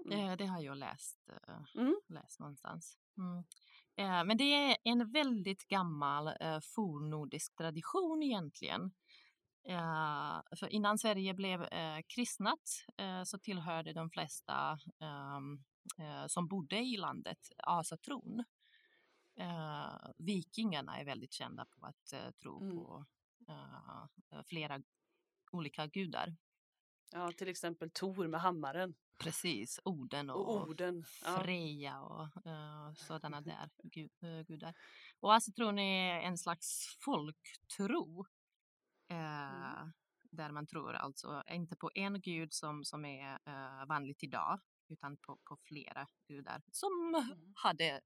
Mm. 0.06 0.30
Eh, 0.30 0.38
det 0.38 0.46
har 0.46 0.62
jag 0.62 0.78
läst, 0.78 1.30
eh, 1.48 1.82
Mm. 1.82 1.96
läst 2.08 2.40
någonstans. 2.40 2.98
Mm. 3.18 3.44
Eh, 3.96 4.26
men 4.26 4.38
det 4.38 4.44
är 4.44 4.78
en 4.84 5.12
väldigt 5.12 5.68
gammal 5.68 6.28
eh, 6.28 6.60
fornnordisk 6.62 7.56
tradition 7.56 8.24
egentligen. 8.24 8.92
Eh, 9.64 10.42
för 10.56 10.68
innan 10.68 10.98
Sverige 10.98 11.34
blev 11.34 11.64
eh, 11.64 12.00
kristnat 12.08 12.86
eh, 12.98 13.24
så 13.24 13.40
tillhörde 13.40 13.94
de 13.94 14.10
flesta 14.10 14.80
ehm, 15.00 15.64
eh, 16.00 16.28
som 16.28 16.48
bodde 16.48 16.78
i 16.78 16.98
landet 16.98 17.52
asatron. 17.58 18.44
Vikingarna 20.18 21.00
är 21.00 21.06
väldigt 21.06 21.34
kända 21.34 21.66
på 21.66 21.86
att 21.86 22.36
tro 22.42 22.62
Mm. 22.62 22.76
på 22.76 23.06
flera 24.46 24.82
olika 25.52 25.88
gudar. 25.88 26.36
Ja, 27.12 27.32
till 27.32 27.48
exempel 27.48 27.92
Tor 27.92 28.28
med 28.28 28.42
hammaren 28.42 28.96
Precis, 29.20 29.80
Oden 29.84 30.30
och, 30.30 30.56
och 30.56 30.70
Oden. 30.70 31.06
Ja. 31.26 31.42
Freja 31.44 32.02
och 32.02 32.46
uh, 32.46 32.94
sådana 32.94 33.42
där 33.42 33.70
gud, 33.84 34.12
gudar. 34.48 34.74
Och 35.20 35.34
asatron 35.36 35.80
är 35.80 36.22
en 36.22 36.38
slags 36.38 36.98
folktro. 37.00 38.26
Uh, 39.12 39.90
Mm. 40.32 40.38
Där 40.38 40.52
man 40.52 40.68
tror 40.68 40.94
alltså 40.94 41.44
inte 41.52 41.76
på 41.76 41.92
en 41.96 42.22
gud 42.22 42.54
som, 42.54 42.86
som 42.86 43.06
är 43.06 43.34
uh, 43.48 43.86
vanligt 43.88 44.24
idag 44.24 44.60
utan 44.90 45.18
på, 45.18 45.38
på 45.44 45.58
flera 45.64 46.08
gudar 46.28 46.62
som 46.72 47.16
Mm. 47.16 47.54
hade 47.56 48.02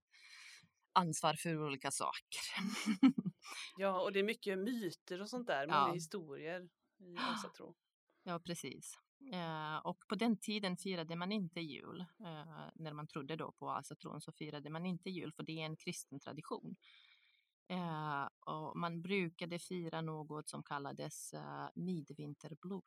ansvar 0.94 1.34
för 1.34 1.64
olika 1.66 1.92
saker. 1.92 2.42
ja, 3.78 4.02
och 4.02 4.12
det 4.12 4.20
är 4.20 4.24
mycket 4.24 4.60
myter 4.60 5.22
och 5.22 5.30
sånt 5.30 5.48
där, 5.48 5.68
Ja. 5.68 5.92
historier 5.94 6.70
i 7.00 7.16
asatro. 7.18 7.76
ja, 8.24 8.40
precis. 8.40 8.98
Eh, 9.34 9.78
och 9.78 10.04
på 10.10 10.16
den 10.16 10.38
tiden 10.38 10.78
firade 10.78 11.16
man 11.16 11.32
inte 11.32 11.60
jul. 11.62 12.00
Eh, 12.02 12.66
när 12.76 12.94
man 12.94 13.08
trodde 13.08 13.36
då 13.36 13.52
på 13.52 13.72
asatron 13.72 14.22
så 14.22 14.32
firade 14.32 14.70
man 14.70 14.86
inte 14.86 15.10
jul 15.10 15.34
för 15.34 15.44
det 15.44 15.52
är 15.62 15.66
en 15.66 15.78
kristen 15.78 16.20
tradition. 16.20 16.76
Eh, 17.68 18.28
och 18.40 18.78
man 18.78 19.02
brukade 19.02 19.60
fira 19.60 20.02
något 20.02 20.50
som 20.50 20.64
kallades 20.64 21.34
uh, 21.34 21.68
midvinterblot. 21.76 22.84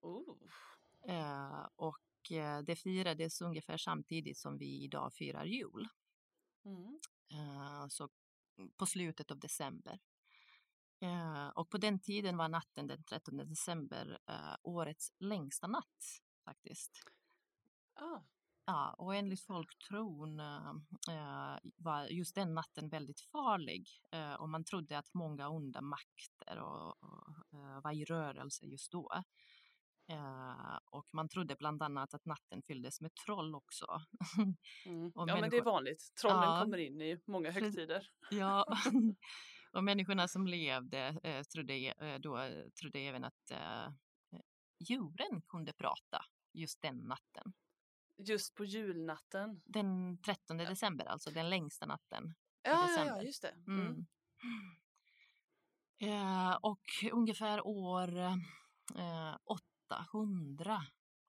Oh. 0.00 0.36
Eh, 1.08 1.66
och 1.76 2.32
eh, 2.32 2.62
det 2.62 2.76
firades 2.76 3.40
ungefär 3.40 3.76
samtidigt 3.76 4.38
som 4.38 4.58
vi 4.58 4.84
idag 4.84 5.14
firar 5.14 5.44
jul. 5.44 5.88
Mm. 6.64 7.00
Eh, 7.32 7.88
så 7.88 8.08
på 8.76 8.86
slutet 8.86 9.30
av 9.30 9.38
december. 9.38 10.00
Eh, 11.00 11.48
och 11.48 11.70
på 11.70 11.78
den 11.78 12.00
tiden 12.00 12.36
var 12.36 12.48
natten 12.48 12.86
den 12.86 13.04
13 13.04 13.36
december 13.36 14.18
eh, 14.26 14.56
årets 14.62 15.12
längsta 15.18 15.66
natt 15.66 16.20
faktiskt. 16.44 16.92
Ah. 17.94 18.20
Ja, 18.70 18.94
och 18.98 19.14
enligt 19.14 19.40
folktron 19.46 20.40
eh, 20.40 20.70
eh, 21.10 21.58
var 21.76 22.04
just 22.06 22.34
den 22.34 22.54
natten 22.54 22.88
väldigt 22.88 23.20
farlig 23.20 23.88
eh, 24.12 24.32
och 24.34 24.48
man 24.48 24.64
trodde 24.64 24.98
att 24.98 25.14
många 25.14 25.48
onda 25.48 25.80
makter 25.80 26.58
och, 26.58 27.02
och, 27.02 27.28
eh, 27.52 27.80
var 27.82 27.92
i 27.92 28.04
rörelse 28.04 28.66
just 28.66 28.92
då. 28.92 29.22
Eh, 30.10 30.76
och 30.90 31.06
man 31.12 31.28
trodde 31.28 31.56
bland 31.56 31.82
annat 31.82 32.14
att 32.14 32.24
natten 32.24 32.62
fylldes 32.62 33.00
med 33.00 33.14
troll 33.14 33.54
också. 33.54 33.86
Mm. 34.86 35.12
Och 35.14 35.28
Ja, 35.28 35.34
men 35.34 35.36
det 35.36 35.46
är 35.46 35.50
människor- 35.50 35.64
vanligt. 35.64 36.12
Trollen 36.20 36.42
Ja. 36.42 36.60
kommer 36.62 36.78
in 36.78 37.00
i 37.02 37.20
många 37.26 37.50
högtider. 37.50 38.10
Ja, 38.30 38.64
och 39.72 39.84
människorna 39.84 40.28
som 40.28 40.46
levde 40.46 41.20
eh, 41.22 41.42
trodde, 41.42 41.74
eh, 41.74 42.18
då, 42.20 42.38
trodde 42.80 42.98
även 42.98 43.24
att 43.24 43.50
eh, 43.50 43.92
djuren 44.88 45.42
kunde 45.48 45.72
prata 45.72 46.24
just 46.52 46.82
den 46.82 46.96
natten. 46.98 47.52
Just 48.18 48.54
på 48.54 48.64
julnatten. 48.64 49.62
Den 49.64 50.18
13 50.22 50.56
december, 50.56 51.04
alltså 51.06 51.30
den 51.30 51.50
längsta 51.50 51.86
natten. 51.86 52.34
Ja, 52.62 52.90
ja, 52.96 53.04
ja, 53.06 53.22
just 53.22 53.42
det. 53.42 53.48
Mm. 53.66 53.80
Mm. 53.86 54.06
Eh, 56.00 56.54
och 56.60 56.80
ungefär 57.12 57.66
år 57.66 58.18
eh, 58.96 59.36
800, 59.44 60.80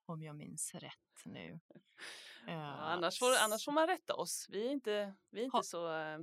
om 0.06 0.22
jag 0.22 0.36
minns 0.36 0.74
rätt 0.74 1.22
nu. 1.24 1.60
Eh, 2.48 2.54
Ja, 2.54 2.62
annars, 2.72 3.18
får, 3.18 3.36
annars 3.44 3.64
får 3.64 3.72
man 3.72 3.86
rätta 3.86 4.14
oss. 4.14 4.46
Vi 4.48 4.66
är 4.66 4.70
inte, 4.70 5.14
vi 5.30 5.40
är 5.40 5.44
inte 5.44 5.56
Ha- 5.56 5.62
så 5.62 5.94
eh, 5.96 6.18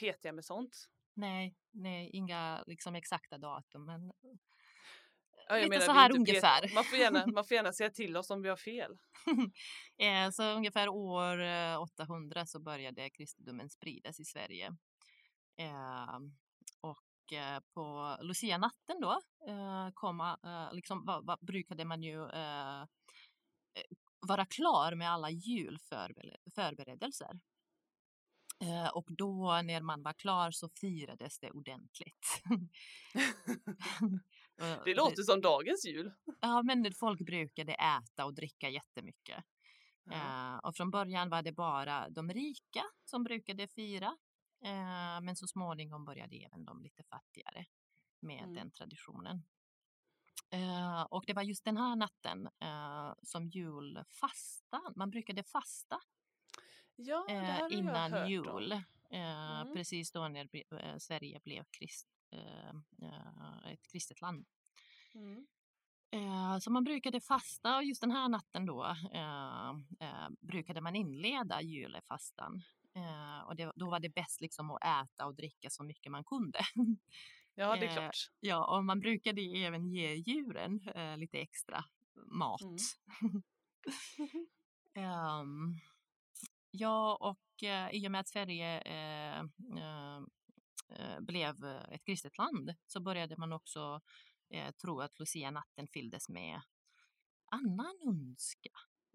petiga 0.00 0.32
med 0.32 0.44
sånt. 0.44 0.88
Nej, 1.14 1.56
nej, 1.70 2.10
inga 2.10 2.64
liksom 2.66 2.94
exakta 2.94 3.38
datum, 3.38 3.84
men 3.84 4.12
Ja, 5.48 5.56
Lite 5.56 5.68
menar, 5.68 5.84
så 5.86 5.92
här 5.92 6.16
ungefär. 6.16 6.74
Man 6.74 6.84
får, 6.84 6.98
gärna, 6.98 7.26
man 7.26 7.44
får 7.44 7.54
gärna 7.54 7.72
säga 7.72 7.90
till 7.90 8.16
oss 8.16 8.30
om 8.30 8.42
vi 8.42 8.48
har 8.48 8.56
fel. 8.56 8.98
Eh, 10.00 10.30
Så 10.30 10.52
ungefär 10.52 10.88
år 10.88 11.40
eh, 11.42 11.80
800 11.80 12.46
så 12.46 12.60
började 12.60 13.10
kristendomen 13.10 13.70
spridas 13.70 14.20
i 14.20 14.24
Sverige. 14.24 14.66
Eh, 15.60 16.18
Och 16.80 17.32
eh, 17.32 17.60
på 17.74 18.16
Lucia-natten 18.22 19.00
då 19.00 19.10
eh, 19.48 19.88
komma, 19.94 20.38
eh, 20.44 20.72
liksom, 20.74 21.04
va, 21.04 21.20
va, 21.20 21.38
brukade 21.40 21.84
man 21.84 22.02
ju 22.02 22.28
eh, 22.28 22.80
eh, 22.80 22.86
vara 24.28 24.46
klar 24.46 24.94
med 24.94 25.10
alla 25.10 25.30
julförberedelser. 25.30 27.40
Eh, 28.60 28.88
Och 28.88 29.06
då 29.08 29.60
när 29.64 29.80
man 29.80 30.02
var 30.02 30.12
klar 30.12 30.50
så 30.50 30.68
firades 30.68 31.38
det 31.38 31.50
ordentligt. 31.50 32.42
Det 34.84 34.94
låter 34.94 35.22
som 35.22 35.40
dagens 35.40 35.84
jul. 35.86 36.12
Ja, 36.40 36.62
men 36.62 36.92
folk 36.94 37.20
brukade 37.20 37.72
äta 37.74 38.24
och 38.24 38.34
dricka 38.34 38.68
jättemycket. 38.68 39.44
Ja. 40.04 40.12
Eh, 40.54 40.56
och 40.58 40.76
från 40.76 40.90
början 40.90 41.28
var 41.30 41.42
det 41.42 41.52
bara 41.52 42.08
de 42.08 42.30
rika 42.32 42.82
som 43.04 43.24
brukade 43.24 43.68
fira. 43.68 44.16
Eh, 44.64 45.20
men 45.22 45.36
så 45.36 45.46
småningom 45.46 46.04
började 46.04 46.36
även 46.36 46.64
de 46.64 46.82
lite 46.82 47.02
fattigare 47.02 47.66
med 48.20 48.42
Mm. 48.42 48.54
den 48.54 48.70
traditionen. 48.70 49.42
Eh, 50.50 51.02
och 51.02 51.24
det 51.26 51.32
var 51.32 51.42
just 51.42 51.64
den 51.64 51.76
här 51.76 51.96
natten 51.96 52.48
som 53.22 53.46
julfastan, 53.48 54.92
man 54.96 55.10
brukade 55.10 55.42
fasta 55.42 56.00
Ja, 56.96 57.26
innan 57.70 58.30
jul. 58.30 58.82
Mm. 59.10 59.74
Precis 59.74 60.12
då 60.12 60.28
när 60.28 60.98
Sverige 60.98 61.40
blev 61.44 61.64
krist, 61.70 62.08
ett 63.72 63.90
kristet 63.92 64.20
land. 64.20 64.46
Mm. 65.14 65.46
Eh, 66.10 66.58
Så 66.58 66.70
man 66.70 66.84
brukade 66.84 67.20
fasta 67.20 67.76
och 67.76 67.84
just 67.84 68.00
den 68.00 68.10
här 68.10 68.28
natten 68.28 68.66
då 68.66 68.84
eh, 69.12 69.70
eh, 70.00 70.28
brukade 70.40 70.80
man 70.80 70.96
inleda 70.96 71.62
julefastan. 71.62 72.62
Eh, 72.94 73.40
och 73.46 73.56
det, 73.56 73.72
då 73.76 73.90
var 73.90 74.00
det 74.00 74.08
bäst 74.14 74.40
liksom 74.40 74.70
att 74.70 74.84
äta 74.84 75.26
och 75.26 75.34
dricka 75.34 75.70
så 75.70 75.84
mycket 75.84 76.12
man 76.12 76.24
kunde. 76.24 76.60
Ja, 77.54 77.76
det 77.76 77.86
är 77.86 77.88
Eh, 77.88 77.92
klart. 77.94 78.16
ja, 78.40 78.76
och 78.76 78.84
man 78.84 79.00
brukade 79.00 79.40
även 79.40 79.88
ge 79.88 80.14
djuren 80.14 80.80
eh, 80.94 81.16
lite 81.16 81.38
extra 81.38 81.84
mat. 82.32 82.60
Mm. 82.62 83.42
Ehm, 84.94 85.74
ja, 86.70 87.16
och 87.20 87.62
eh, 87.62 87.90
i 87.92 88.06
och 88.06 88.10
med 88.12 88.20
att 88.20 88.28
Sverige 88.28 88.80
eh, 88.80 89.38
eh, 89.38 89.44
eh, 89.78 90.20
blev 91.20 91.64
eh, 91.64 91.84
ett 91.90 92.04
kristet 92.04 92.38
land 92.38 92.74
så 92.86 93.00
började 93.00 93.36
man 93.36 93.52
också 93.52 94.00
eh, 94.48 94.70
tro 94.70 95.00
att 95.00 95.18
Lucia-natten 95.18 95.88
fylldes 95.88 96.28
med 96.28 96.60
annan 97.44 97.98
ondska. 98.00 98.70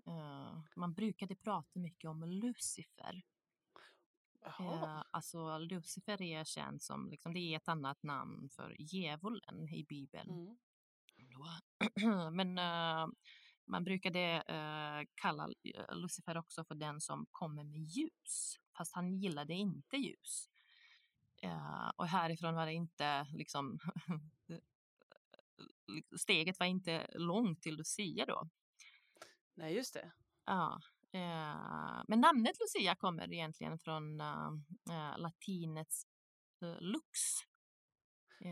Eh, 0.07 0.59
man 0.75 0.93
brukade 0.93 1.35
prata 1.35 1.79
mycket 1.79 2.09
om 2.09 2.23
Lucifer. 2.23 3.23
Jaha. 4.41 4.99
Eh, 4.99 5.03
alltså 5.11 5.57
Lucifer 5.57 6.21
är 6.21 6.43
känd 6.43 6.81
som, 6.81 7.09
liksom, 7.09 7.33
det 7.33 7.39
är 7.39 7.57
ett 7.57 7.67
annat 7.67 8.03
namn 8.03 8.49
för 8.49 8.75
djävulen 8.79 9.69
i 9.69 9.85
Bibeln. 9.89 10.29
Mm. 10.29 10.57
Men 12.35 12.57
eh, 12.57 13.07
man 13.65 13.83
brukade 13.83 14.43
eh, 14.47 15.07
kalla 15.15 15.49
eh, 15.63 15.95
Lucifer 15.95 16.37
också 16.37 16.63
för 16.63 16.75
den 16.75 17.01
som 17.01 17.25
kommer 17.31 17.63
med 17.63 17.79
ljus, 17.79 18.59
fast 18.77 18.95
han 18.95 19.17
gillade 19.17 19.53
inte 19.53 19.97
ljus. 19.97 20.49
Eh, 21.43 21.91
och 21.95 22.07
härifrån 22.07 22.55
var 22.55 22.65
det 22.65 22.73
inte 22.73 23.27
liksom 23.33 23.79
steget 26.19 26.59
var 26.59 26.65
inte 26.65 27.07
långt 27.13 27.61
till 27.61 27.75
Lucia 27.75 28.25
då. 28.25 28.49
Nej, 29.53 29.75
just 29.75 29.93
det. 29.93 30.11
Ja, 30.45 30.81
eh, 31.11 32.03
men 32.07 32.21
namnet 32.21 32.55
Lucia 32.59 32.95
kommer 32.95 33.33
egentligen 33.33 33.79
från 33.79 34.21
eh, 34.21 35.17
latinets 35.17 36.07
lux. 36.79 37.19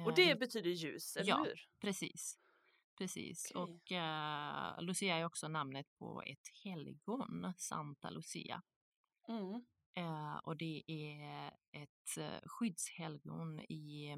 Och 0.06 0.16
det 0.16 0.40
betyder 0.40 0.70
ljus, 0.70 1.18
eller 1.18 1.30
ja. 1.30 1.44
hur? 1.44 1.68
Precis. 1.82 2.40
Precis. 2.98 3.52
Okej. 3.56 4.02
Och 4.78 4.84
Lucia 4.84 5.18
är 5.18 5.26
också 5.26 5.48
namnet 5.48 5.98
på 5.98 6.24
ett 6.26 6.48
helgon, 6.64 7.54
Santa 7.58 8.10
Lucia. 8.10 8.62
Mm. 9.28 9.66
Eh, 9.94 10.38
och 10.44 10.58
det 10.58 10.84
är 10.88 11.54
ett 11.72 12.18
eh, 12.18 12.40
skyddshelgon 12.46 13.60
i 13.60 14.16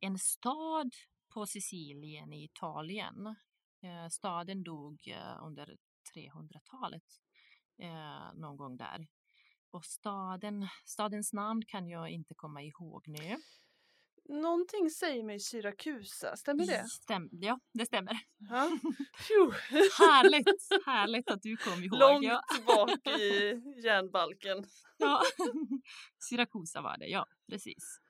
en 0.00 0.18
stad 0.18 0.94
på 1.28 1.46
Sicilien 1.46 2.32
i 2.32 2.44
Italien. 2.44 3.36
Eh, 3.82 4.08
staden 4.08 4.62
dog 4.62 5.08
eh, 5.08 5.44
under 5.44 5.76
300-talet, 6.14 7.20
eh, 7.78 8.34
någon 8.34 8.56
gång 8.56 8.76
där. 8.76 9.06
Och 9.70 9.84
staden, 9.84 10.68
stadens 10.84 11.32
namn 11.32 11.64
kan 11.64 11.88
jag 11.88 12.10
inte 12.10 12.34
komma 12.34 12.62
ihåg 12.62 13.08
nu. 13.08 13.36
Någonting 14.32 14.90
säger 14.90 15.24
mig 15.24 15.40
Syrakusa, 15.40 16.36
stämmer 16.36 16.66
det? 16.66 16.84
Stäm, 16.88 17.28
ja, 17.32 17.60
det 17.72 17.86
stämmer. 17.86 18.18
Ja. 18.38 18.78
Härligt, 19.98 20.86
härligt 20.86 21.30
att 21.30 21.42
du 21.42 21.56
kom 21.56 21.82
ihåg. 21.84 21.98
Långt 21.98 22.24
Ja, 22.24 22.42
bak 22.66 23.06
i 23.06 23.62
järnbalken. 23.84 24.64
ja. 24.96 25.22
Syrakusa 26.18 26.80
var 26.80 26.98
det, 26.98 27.06
ja, 27.06 27.26
precis. 27.50 28.00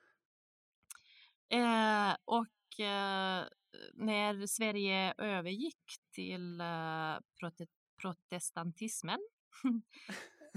Eh, 1.48 2.16
och 2.24 2.80
eh, 2.80 3.44
när 3.94 4.46
Sverige 4.46 5.14
övergick 5.18 5.96
till 6.10 6.60
uh, 6.60 7.18
prote 7.40 7.66
protestantismen 8.00 9.20
uh, 9.64 9.80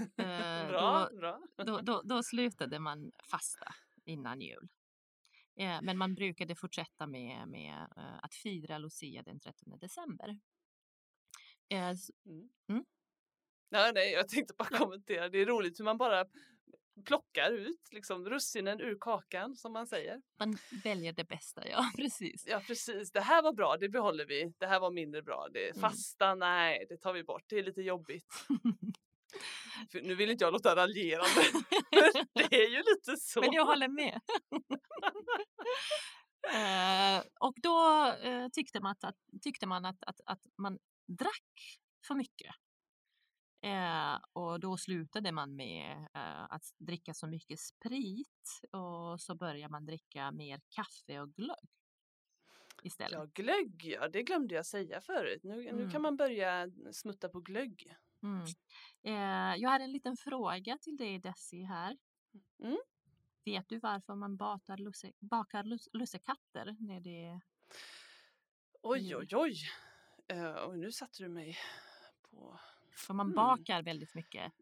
bra, 0.68 1.08
då, 1.10 1.16
bra. 1.16 1.40
då, 1.56 1.80
då, 1.80 2.02
då 2.04 2.22
slutade 2.22 2.78
man 2.78 3.12
fasta 3.30 3.74
innan 4.04 4.40
jul. 4.40 4.68
Eh, 5.56 5.78
men 5.82 5.98
man 5.98 6.14
brukade 6.14 6.54
fortsätta 6.54 7.06
med, 7.06 7.48
med 7.48 7.74
eh, 7.96 8.18
att 8.22 8.34
fira 8.34 8.78
Lucia 8.78 9.22
den 9.22 9.40
13 9.40 9.78
december. 9.78 10.38
Eh, 11.68 11.94
Mm. 12.26 12.48
Mm. 12.68 12.84
Ja, 13.68 13.90
nej, 13.94 14.12
jag 14.12 14.28
tänkte 14.28 14.54
bara 14.58 14.78
kommentera. 14.78 15.28
Det 15.28 15.38
är 15.38 15.46
roligt 15.46 15.80
hur 15.80 15.84
man 15.84 15.98
bara 15.98 16.24
plockar 17.04 17.52
ut 17.52 17.80
liksom, 17.92 18.28
russinen 18.30 18.80
ur 18.80 18.96
kakan 19.00 19.56
som 19.56 19.72
man 19.72 19.86
säger. 19.86 20.22
man 20.38 20.58
väljer 20.84 21.12
det 21.12 21.24
bästa, 21.24 21.68
ja 21.68 21.90
precis. 21.96 22.44
Ja 22.46 22.60
precis, 22.66 23.10
det 23.12 23.20
här 23.20 23.42
var 23.42 23.52
bra, 23.52 23.76
det 23.76 23.88
behåller 23.88 24.26
vi. 24.26 24.52
Det 24.58 24.66
här 24.66 24.80
var 24.80 24.90
mindre 24.90 25.22
bra. 25.22 25.48
Det 25.52 25.68
Mm. 25.70 25.80
fasta, 25.80 26.34
nej, 26.34 26.86
det 26.88 26.96
tar 26.96 27.12
vi 27.12 27.24
bort. 27.24 27.44
Det 27.46 27.58
är 27.58 27.62
lite 27.62 27.82
jobbigt. 27.82 28.26
För 29.92 30.02
nu 30.02 30.14
vill 30.14 30.30
inte 30.30 30.44
jag 30.44 30.52
låta 30.52 30.76
raljerande. 30.76 31.40
men 32.34 32.48
det 32.50 32.56
är 32.56 32.70
ju 32.70 32.78
lite 32.78 33.16
så. 33.16 33.40
Men 33.40 33.52
jag 33.52 33.64
håller 33.66 33.88
med. 33.88 34.20
eh, 37.20 37.24
och 37.40 37.54
då 37.62 38.06
eh, 38.22 38.48
tyckte 38.52 38.80
man, 38.80 38.90
att, 38.92 39.04
att, 39.04 39.16
tyckte 39.42 39.66
man 39.66 39.84
att, 39.84 40.04
att, 40.06 40.20
att 40.26 40.46
man 40.56 40.78
drack 41.06 41.78
för 42.06 42.14
mycket. 42.14 42.54
Eh, 43.62 44.18
och 44.32 44.60
då 44.60 44.76
slutade 44.76 45.32
man 45.32 45.56
med 45.56 46.08
eh, 46.14 46.44
att 46.44 46.64
dricka 46.78 47.14
så 47.14 47.26
mycket 47.26 47.60
sprit 47.60 48.60
och 48.72 49.20
så 49.20 49.34
började 49.34 49.72
man 49.72 49.86
dricka 49.86 50.30
mer 50.30 50.60
kaffe 50.68 51.20
och 51.20 51.34
glögg 51.34 51.68
istället. 52.82 53.12
Ja, 53.12 53.26
glögg 53.34 53.84
ja, 53.84 54.08
det 54.08 54.22
glömde 54.22 54.54
jag 54.54 54.66
säga 54.66 55.00
förut. 55.00 55.40
Nu, 55.44 55.56
nu 55.56 55.68
Mm. 55.68 55.90
kan 55.90 56.02
man 56.02 56.16
börja 56.16 56.70
smutta 56.92 57.28
på 57.28 57.40
glögg. 57.40 57.96
Mm. 58.22 58.44
Eh, 59.02 59.56
jag 59.62 59.70
har 59.70 59.80
en 59.80 59.92
liten 59.92 60.16
fråga 60.16 60.78
till 60.78 60.96
dig 60.96 61.18
Desi 61.18 61.62
här. 61.62 61.96
Mm. 62.62 62.78
Vet 63.44 63.68
du 63.68 63.78
varför 63.78 64.14
man 64.14 64.38
lusse, 64.78 65.12
bakar 65.18 65.64
lus, 65.64 65.88
lussekatter 65.92 66.76
när 66.80 67.00
det 67.00 67.40
Oj, 68.82 69.16
oj, 69.16 69.28
oj. 69.32 69.54
Eh, 70.28 70.50
och 70.52 70.78
nu 70.78 70.92
satte 70.92 71.22
du 71.22 71.28
mig 71.28 71.56
på... 72.30 72.58
För 73.06 73.14
man 73.14 73.26
Mm. 73.26 73.34
bakar 73.36 73.82
väldigt 73.82 74.14
mycket. 74.14 74.52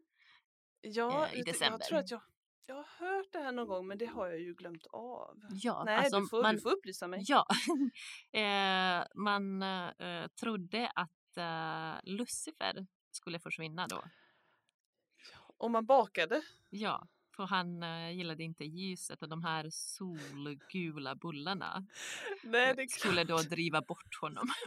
Ja, 0.81 1.27
Eh, 1.27 1.31
i 1.31 1.33
du, 1.33 1.37
jag 1.39 1.45
december. 1.45 1.77
tror 1.79 1.99
att 1.99 2.11
jag, 2.11 2.21
jag 2.65 2.75
har 2.75 2.83
hört 3.07 3.31
det 3.31 3.39
här 3.39 3.51
någon 3.51 3.67
gång 3.67 3.87
men 3.87 3.97
det 3.97 4.05
har 4.05 4.27
jag 4.27 4.39
ju 4.39 4.53
glömt 4.53 4.85
av. 4.85 5.39
Ja, 5.49 5.83
Nej, 5.85 5.95
alltså 5.97 6.19
du, 6.19 6.27
får, 6.27 6.41
man, 6.43 6.55
du 6.55 6.61
får 6.61 6.69
upplysa 6.71 7.07
mig. 7.07 7.23
ja, 7.27 7.45
eh, 8.31 9.05
man 9.15 9.61
eh, 9.63 10.27
trodde 10.27 10.91
att 10.95 11.37
eh, 11.37 11.99
Lucifer 12.03 12.87
skulle 13.15 13.39
försvinna 13.39 13.87
då. 13.87 14.03
Om 15.57 15.71
man 15.71 15.85
bakade. 15.85 16.41
Ja, 16.69 17.07
för 17.35 17.43
han 17.43 17.83
eh, 17.83 18.11
gillade 18.11 18.43
inte 18.43 18.65
ljuset 18.65 19.21
och 19.21 19.29
de 19.29 19.43
här 19.43 19.67
solgula 19.69 21.15
bullarna 21.15 21.85
Nej, 22.43 22.69
eh, 22.69 22.75
det 22.75 22.91
skulle 22.91 23.23
då 23.23 23.37
driva 23.37 23.81
bort 23.81 24.15
honom. 24.21 24.47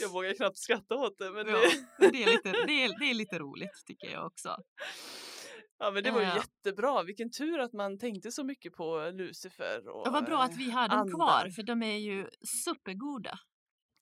Jag 0.00 0.08
vågar 0.08 0.34
knappt 0.34 0.58
skratta 0.58 0.94
åt 0.94 1.18
det. 1.18 1.30
Men, 1.30 1.46
Ja, 1.48 1.60
det, 1.98 2.10
det, 2.10 2.22
är 2.22 2.26
lite, 2.26 2.52
det, 2.66 2.84
är, 2.84 2.98
det 2.98 3.10
är 3.10 3.14
lite 3.14 3.38
roligt 3.38 3.82
tycker 3.86 4.10
jag 4.10 4.26
också. 4.26 4.56
ja, 5.78 5.90
men 5.90 6.02
det 6.04 6.10
var 6.10 6.20
ju 6.20 6.26
Ja. 6.26 6.36
jättebra. 6.36 7.02
Vilken 7.02 7.30
tur 7.30 7.58
att 7.58 7.72
man 7.72 7.98
tänkte 7.98 8.32
så 8.32 8.44
mycket 8.44 8.72
på 8.72 9.10
Lucifer. 9.14 9.88
Och, 9.88 10.06
Och 10.06 10.12
vad 10.12 10.24
bra 10.24 10.42
att 10.42 10.56
vi 10.56 10.70
har 10.70 10.88
dem 10.88 11.10
kvar 11.10 11.38
andar. 11.38 11.50
för 11.50 11.62
de 11.62 11.82
är 11.82 11.96
ju 11.98 12.28
supergoda. 12.64 13.38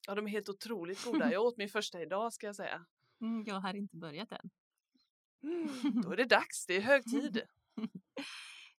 Ja, 0.07 0.15
de 0.15 0.25
är 0.25 0.31
helt 0.31 0.49
otroligt 0.49 1.05
goda. 1.05 1.31
Jag 1.31 1.43
åt 1.45 1.57
min 1.57 1.69
första 1.69 2.01
idag 2.01 2.33
ska 2.33 2.45
jag 2.47 2.55
säga. 2.55 2.85
Mm, 3.21 3.43
jag 3.47 3.55
har 3.55 3.73
inte 3.73 3.97
börjat 3.97 4.31
än. 4.31 4.49
Mm, 5.43 6.01
då 6.01 6.11
är 6.11 6.17
det 6.17 6.25
dags. 6.29 6.65
Det 6.65 6.75
är 6.77 6.81
hög 6.81 7.03
tid. 7.05 7.41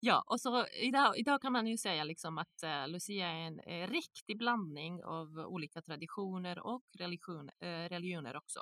Ja, 0.01 0.25
och 0.27 0.41
så 0.41 0.67
idag, 0.67 1.19
idag 1.19 1.43
kan 1.43 1.53
man 1.53 1.67
ju 1.67 1.79
säga 1.79 2.05
liksom 2.05 2.39
att 2.39 2.63
uh, 2.65 2.89
Lucia 2.89 3.27
är 3.29 3.35
en 3.47 3.61
eh, 3.61 3.89
riktig 3.91 4.39
blandning 4.39 5.05
av 5.05 5.39
olika 5.39 5.83
traditioner 5.83 6.59
och 6.67 6.85
religion, 6.99 7.51
eh, 7.61 7.89
religioner 7.89 8.37
också. 8.37 8.61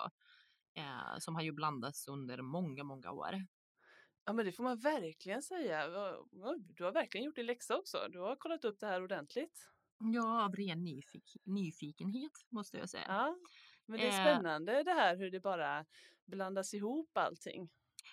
eh, 0.75 1.19
som 1.19 1.35
har 1.35 1.43
ju 1.43 1.53
blandats 1.53 2.09
under 2.09 2.43
många, 2.43 2.85
många 2.85 3.11
år. 3.11 3.47
Ja, 4.25 4.33
men 4.33 4.47
det 4.47 4.53
får 4.53 4.63
man 4.65 4.79
verkligen 4.79 5.43
säga. 5.43 5.87
Du 6.77 6.85
har 6.85 6.93
verkligen 6.93 7.25
gjort 7.25 7.37
din 7.37 7.47
läxa 7.47 7.77
också. 7.77 7.99
Du 8.11 8.19
har 8.19 8.37
kollat 8.37 8.65
upp 8.65 8.81
det 8.81 8.87
här 8.87 9.03
ordentligt. 9.03 9.69
Ja, 10.15 10.45
av 10.45 10.55
ren 10.57 10.85
nyfik 10.85 11.37
nyfikenhet 11.45 12.33
måste 12.49 12.79
jag 12.79 12.89
säga. 12.91 13.05
Ja, 13.09 13.37
men 13.87 14.01
det 14.01 14.07
är 14.09 14.21
Eh. 14.21 14.25
spännande 14.27 14.83
det 14.83 14.93
här 14.93 15.17
hur 15.17 15.31
det 15.31 15.41
bara 15.41 15.85
blandas 16.25 16.75
ihop 16.75 17.11
allting. 17.17 17.71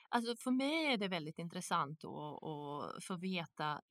Alltså 0.10 0.36
för 0.36 0.52
mig 0.52 0.86
är 0.94 0.98
det 0.98 1.08
väldigt 1.08 1.40
intressant 1.40 2.04
att, 2.06 3.04
få 3.04 3.16
veta 3.18 3.82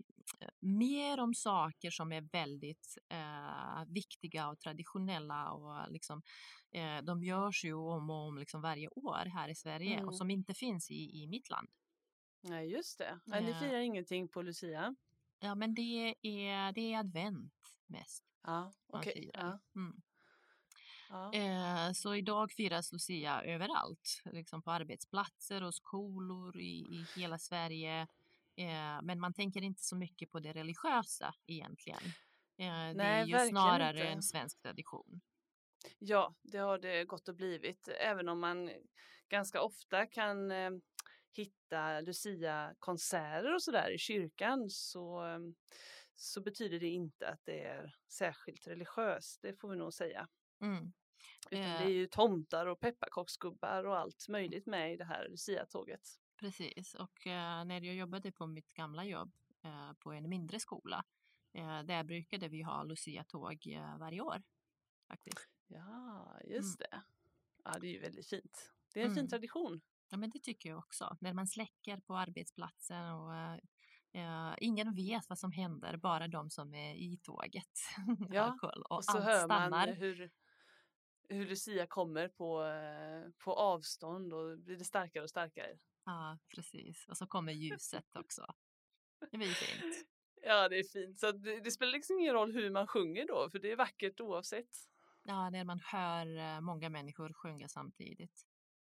eh, 0.41 0.49
mer 0.61 1.21
om 1.21 1.35
saker 1.35 1.91
som 1.91 2.13
är 2.13 2.21
väldigt 2.33 2.99
eh, 3.09 3.85
viktiga 3.95 4.49
och 4.49 4.59
traditionella 4.61 5.51
och 5.53 5.93
liksom, 5.93 6.23
eh, 6.71 6.99
de 7.03 7.23
görs 7.23 7.65
ju 7.65 7.75
om 7.75 8.11
och 8.11 8.17
om 8.29 8.39
liksom 8.39 8.61
varje 8.63 8.89
år 8.89 9.25
här 9.35 9.49
i 9.49 9.55
Sverige 9.55 9.95
Mm. 9.95 10.09
och 10.09 10.17
som 10.17 10.31
inte 10.31 10.55
finns 10.55 10.91
i, 10.91 11.23
i 11.23 11.27
mitt 11.29 11.51
land. 11.51 11.69
Nej, 12.43 12.71
just 12.71 12.99
det. 12.99 13.21
Nej, 13.25 13.43
ni 13.45 13.51
Eh. 13.51 13.59
firar 13.61 13.79
ingenting 13.79 14.29
på 14.29 14.43
Lucia? 14.43 14.95
Ja, 15.41 15.55
men 15.55 15.75
det 15.75 16.15
är, 16.23 16.73
det 16.73 16.93
är 16.93 16.99
advent 16.99 17.53
mest. 17.87 18.25
Ja, 18.43 18.73
okej. 18.87 19.13
firar. 19.13 19.45
Ja, 19.45 19.61
Mm. 19.81 20.03
ja. 21.09 21.33
Eh, 21.35 21.93
så 21.93 22.15
idag 22.15 22.53
firas 22.53 22.93
Lucia 22.93 23.43
överallt, 23.43 24.23
liksom 24.25 24.63
på 24.63 24.71
arbetsplatser 24.71 25.63
och 25.63 25.75
skolor 25.75 26.57
i, 26.57 26.79
i 26.79 27.07
hela 27.17 27.39
Sverige. 27.39 28.01
Eh, 28.57 29.03
men 29.03 29.21
man 29.21 29.33
tänker 29.35 29.63
inte 29.63 29.83
så 29.83 29.97
mycket 29.97 30.31
på 30.31 30.41
det 30.41 30.53
religiösa 30.53 31.35
egentligen. 31.47 32.03
Eh, 32.59 32.95
det 32.95 32.95
Nej, 32.95 33.23
är 33.23 33.27
ju 33.27 33.49
snarare 33.49 33.99
inte. 33.99 34.09
en 34.09 34.23
svensk 34.23 34.63
tradition. 34.63 35.21
ja, 35.99 36.35
det 36.43 36.59
har 36.59 36.79
det 36.79 37.05
gått 37.05 37.29
och 37.29 37.35
blivit. 37.35 37.89
Även 37.89 38.29
om 38.29 38.41
man 38.41 38.71
ganska 39.29 39.63
ofta 39.63 40.07
kan 40.07 40.51
eh, 40.51 40.71
hitta 41.39 42.01
Lucia-konserter 42.01 43.55
och 43.55 43.63
sådär 43.63 43.91
i 43.91 43.99
kyrkan 43.99 44.71
så, 44.71 45.27
eh, 45.27 45.39
så 46.15 46.41
betyder 46.41 46.81
det 46.81 46.89
inte 46.89 47.29
att 47.29 47.41
det 47.45 47.65
är 47.65 47.97
särskilt 48.09 48.67
religiöst. 48.67 49.43
Det 49.43 49.61
får 49.61 49.69
vi 49.71 49.77
nog 49.77 49.95
säga. 49.95 50.29
Mm. 50.61 50.93
Utan 51.51 51.65
Eh. 51.65 51.79
det 51.79 51.85
är 51.85 51.89
ju 51.95 52.07
tomtar 52.07 52.67
och 52.67 52.81
pepparkaksgubbar 52.81 53.85
och 53.85 53.99
allt 53.99 54.29
möjligt 54.29 54.67
med 54.67 54.93
i 54.93 54.97
det 54.97 55.05
här 55.05 55.29
Lucia-tåget. 55.29 56.09
Precis, 56.37 56.95
och 56.95 57.27
eh, 57.27 57.65
när 57.65 57.81
jag 57.85 57.95
jobbade 57.95 58.33
på 58.33 58.47
mitt 58.47 58.73
gamla 58.73 59.05
jobb 59.05 59.33
eh, 59.65 59.93
på 59.93 60.13
en 60.13 60.29
mindre 60.29 60.61
skola, 60.61 61.05
eh, 61.53 61.83
där 61.83 62.05
brukade 62.05 62.49
vi 62.49 62.63
ha 62.63 62.83
Lucia-tåg 62.83 63.67
eh, 63.67 63.99
varje 63.99 64.21
år. 64.21 64.43
Faktiskt. 65.09 65.49
Ja, 65.67 66.41
just 66.45 66.79
det. 66.79 67.03
Ja, 67.65 67.79
det 67.81 67.87
är 67.87 67.93
ju 67.93 68.01
väldigt 68.01 68.27
fint. 68.29 68.73
Det 68.95 69.01
är 69.01 69.05
en 69.05 69.11
fin 69.11 69.19
Mm. 69.19 69.29
tradition. 69.29 69.81
Ja, 70.09 70.17
men 70.17 70.31
det 70.31 70.39
tycker 70.39 70.69
jag 70.69 70.79
också. 70.79 71.17
När 71.21 71.33
man 71.33 71.47
släcker 71.47 72.01
på 72.01 72.17
arbetsplatsen 72.17 73.13
och 73.13 73.35
eh, 74.21 74.55
ingen 74.59 74.95
vet 74.95 75.29
vad 75.29 75.39
som 75.39 75.53
händer, 75.53 75.97
bara 75.97 76.29
de 76.29 76.51
som 76.51 76.75
är 76.75 76.95
i 76.95 77.19
tåget 77.23 77.79
Ja. 78.31 78.59
Och, 78.63 78.97
Och 78.97 79.05
så 79.05 79.19
hör 79.19 79.45
stannar. 79.45 79.71
man 79.71 79.89
hur, 79.89 80.31
hur 81.29 81.47
Lucia 81.47 81.87
kommer 81.87 82.29
på, 82.29 82.65
på 83.45 83.55
avstånd 83.55 84.33
och 84.33 84.59
blir 84.59 84.77
det 84.77 84.85
starkare 84.85 85.23
och 85.23 85.31
starkare. 85.31 85.79
Ja, 86.05 86.39
precis. 86.55 87.07
Och 87.09 87.17
så 87.17 87.27
kommer 87.27 87.53
ljuset 87.53 88.17
också. 88.17 88.55
Det 89.31 89.39
blir 89.39 89.49
fint. 89.49 90.09
Ja, 90.43 90.69
det 90.69 90.79
är 90.79 90.85
fint. 90.93 91.21
Så 91.21 91.33
det, 91.33 91.61
det 91.61 91.71
spelar 91.71 91.93
liksom 91.93 92.19
ingen 92.19 92.35
roll 92.35 92.53
hur 92.53 92.71
man 92.71 92.87
sjunger 92.87 93.27
då, 93.27 93.51
för 93.51 93.59
det 93.59 93.73
är 93.73 93.77
vackert 93.77 94.21
oavsett. 94.21 94.77
Ja, 95.23 95.51
när 95.51 95.65
man 95.65 95.81
hör 95.85 96.37
eh, 96.39 96.61
många 96.61 96.89
människor 96.89 97.33
sjunga 97.33 97.69
samtidigt. 97.69 98.48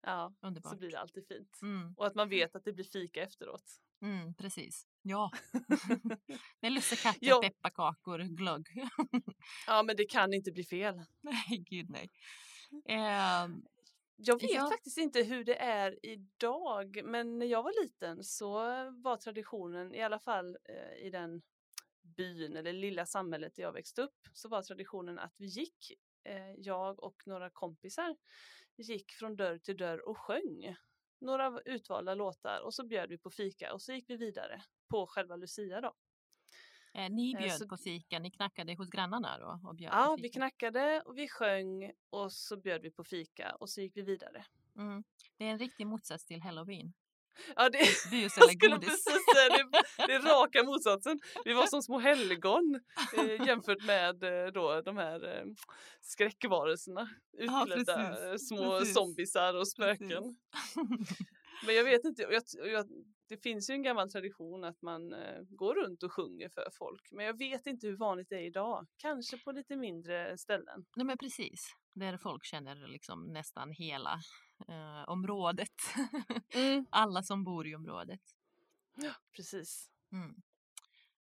Ja, 0.01 0.33
Underbart. 0.41 0.71
så 0.71 0.77
blir 0.77 0.91
det 0.91 0.99
alltid 0.99 1.27
fint. 1.27 1.59
Mm, 1.61 1.93
Och 1.97 2.07
att 2.07 2.15
man 2.15 2.29
vet 2.29 2.55
att 2.55 2.63
det 2.63 2.73
blir 2.73 2.85
fika 2.85 3.23
efteråt. 3.23 3.63
mm, 4.01 4.33
precis. 4.33 4.87
Ja. 5.01 5.31
Med 6.61 6.71
lussekatter, 6.71 7.27
Ja. 7.27 7.41
pepparkakor, 7.41 8.19
glögg. 8.19 8.67
Ja, 9.67 9.83
men 9.83 9.95
det 9.95 10.05
kan 10.05 10.33
inte 10.33 10.51
bli 10.51 10.63
fel. 10.63 11.01
nej, 11.21 11.57
gud 11.69 11.89
nej. 11.89 12.09
Ehm, 12.85 13.65
Jag 14.15 14.41
vet 14.41 14.51
Ja. 14.51 14.69
faktiskt 14.69 14.97
inte 14.97 15.23
hur 15.23 15.43
det 15.43 15.55
är 15.55 16.05
idag, 16.05 17.01
men 17.05 17.39
när 17.39 17.45
jag 17.45 17.63
var 17.63 17.83
liten 17.83 18.23
så 18.23 18.51
var 18.91 19.17
traditionen, 19.17 19.93
i 19.95 20.01
alla 20.01 20.19
fall 20.19 20.57
eh, 20.69 21.05
i 21.05 21.09
den 21.09 21.41
byn 22.01 22.55
eller 22.55 22.73
lilla 22.73 23.05
samhället 23.05 23.55
där 23.55 23.63
jag 23.63 23.71
växte 23.73 24.01
upp, 24.01 24.27
så 24.33 24.49
var 24.49 24.61
traditionen 24.61 25.19
att 25.19 25.33
vi 25.37 25.45
gick, 25.45 25.91
eh, 26.23 26.51
jag 26.57 27.03
och 27.03 27.23
några 27.25 27.49
kompisar, 27.49 28.15
gick 28.81 29.11
från 29.11 29.35
dörr 29.35 29.57
till 29.57 29.77
dörr 29.77 30.09
och 30.09 30.17
sjöng 30.17 30.75
några 31.21 31.61
utvalda 31.65 32.15
låtar 32.15 32.61
och 32.61 32.73
så 32.73 32.85
bjöd 32.87 33.09
vi 33.09 33.17
på 33.17 33.29
fika 33.29 33.73
och 33.73 33.81
så 33.81 33.93
gick 33.93 34.09
vi 34.09 34.17
vidare 34.17 34.63
på 34.87 35.07
själva 35.07 35.35
Lucia 35.35 35.81
då. 35.81 35.93
Eh, 36.93 37.09
ni 37.09 37.33
Eh, 37.33 37.39
bjöd 37.39 37.51
så- 37.51 37.67
på 37.67 37.77
fika, 37.77 38.19
ni 38.19 38.31
knackade 38.31 38.75
hos 38.75 38.89
grannarna 38.89 39.37
då? 39.39 39.69
Och 39.69 39.75
bjöd 39.75 39.91
Ja, 39.93 40.17
vi 40.21 40.29
knackade 40.29 41.01
och 41.05 41.17
vi 41.17 41.27
sjöng 41.27 41.91
och 42.09 42.33
så 42.33 42.57
bjöd 42.57 42.81
vi 42.81 42.91
på 42.91 43.03
fika 43.03 43.55
och 43.59 43.69
så 43.69 43.81
gick 43.81 43.97
vi 43.97 44.01
vidare. 44.01 44.45
Mm. 44.75 45.03
Det 45.37 45.45
är 45.45 45.49
en 45.51 45.57
riktig 45.59 45.87
motsats 45.87 46.25
till 46.25 46.41
halloween. 46.41 46.93
Ja, 47.55 47.69
det, 47.69 47.77
Bus 48.11 48.11
eller 48.37 48.47
skulle 48.47 48.75
godis. 48.75 48.89
precis 48.89 49.25
det. 49.35 50.05
Det 50.07 50.13
är 50.13 50.19
raka 50.21 50.63
motsatsen. 50.65 51.19
Vi 51.45 51.53
var 51.53 51.67
som 51.67 51.81
små 51.81 51.99
helgon 51.99 52.79
eh, 53.17 53.47
jämfört 53.47 53.83
med 53.85 54.23
eh, 54.23 54.51
då 54.51 54.81
de 54.81 54.97
här 54.97 55.37
eh, 55.37 55.43
skräckvarelserna. 56.01 57.09
Ja, 57.31 57.63
Utklädda 57.67 57.95
precis. 58.09 58.23
eh, 58.25 58.35
små 58.57 58.79
Precis. 58.79 58.93
zombisar 58.95 59.53
och 59.53 59.67
spöken. 59.67 60.23
Men 61.65 61.75
jag 61.75 61.83
vet 61.83 62.05
inte, 62.05 62.21
jag, 62.21 62.43
jag, 62.71 62.87
det 63.29 63.37
finns 63.37 63.69
ju 63.69 63.73
en 63.73 63.83
gammal 63.83 64.11
tradition 64.11 64.63
att 64.63 64.81
man 64.81 65.13
eh, 65.13 65.41
går 65.49 65.75
runt 65.75 66.03
och 66.03 66.13
sjunger 66.13 66.49
för 66.49 66.67
folk. 66.77 67.01
Men 67.11 67.25
jag 67.25 67.37
vet 67.37 67.67
inte 67.67 67.87
hur 67.87 67.97
vanligt 67.97 68.29
det 68.29 68.35
är 68.35 68.45
idag. 68.45 68.87
Kanske 68.97 69.37
på 69.37 69.51
lite 69.51 69.75
mindre 69.75 70.37
ställen. 70.37 70.85
Nej 70.95 71.05
men 71.05 71.17
precis, 71.17 71.67
där 71.93 72.17
folk 72.17 72.45
känner 72.45 72.87
liksom 72.87 73.33
nästan 73.33 73.71
hela 73.71 74.19
eh, 74.67 75.09
området. 75.09 75.73
Mm. 76.53 76.85
Alla 76.91 77.23
som 77.23 77.43
bor 77.43 77.67
i 77.67 77.75
området. 77.75 78.21
Ja, 78.95 79.11
precis. 79.35 79.89
Mm. 80.11 80.41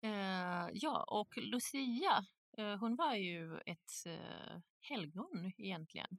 Eh, 0.03 0.71
ja, 0.73 1.05
och 1.09 1.37
Lucia, 1.37 2.27
eh, 2.59 2.77
hon 2.77 2.97
var 2.97 3.15
ju 3.15 3.59
ett 3.59 4.07
eh, 4.07 4.61
helgon 4.81 5.53
egentligen. 5.57 6.19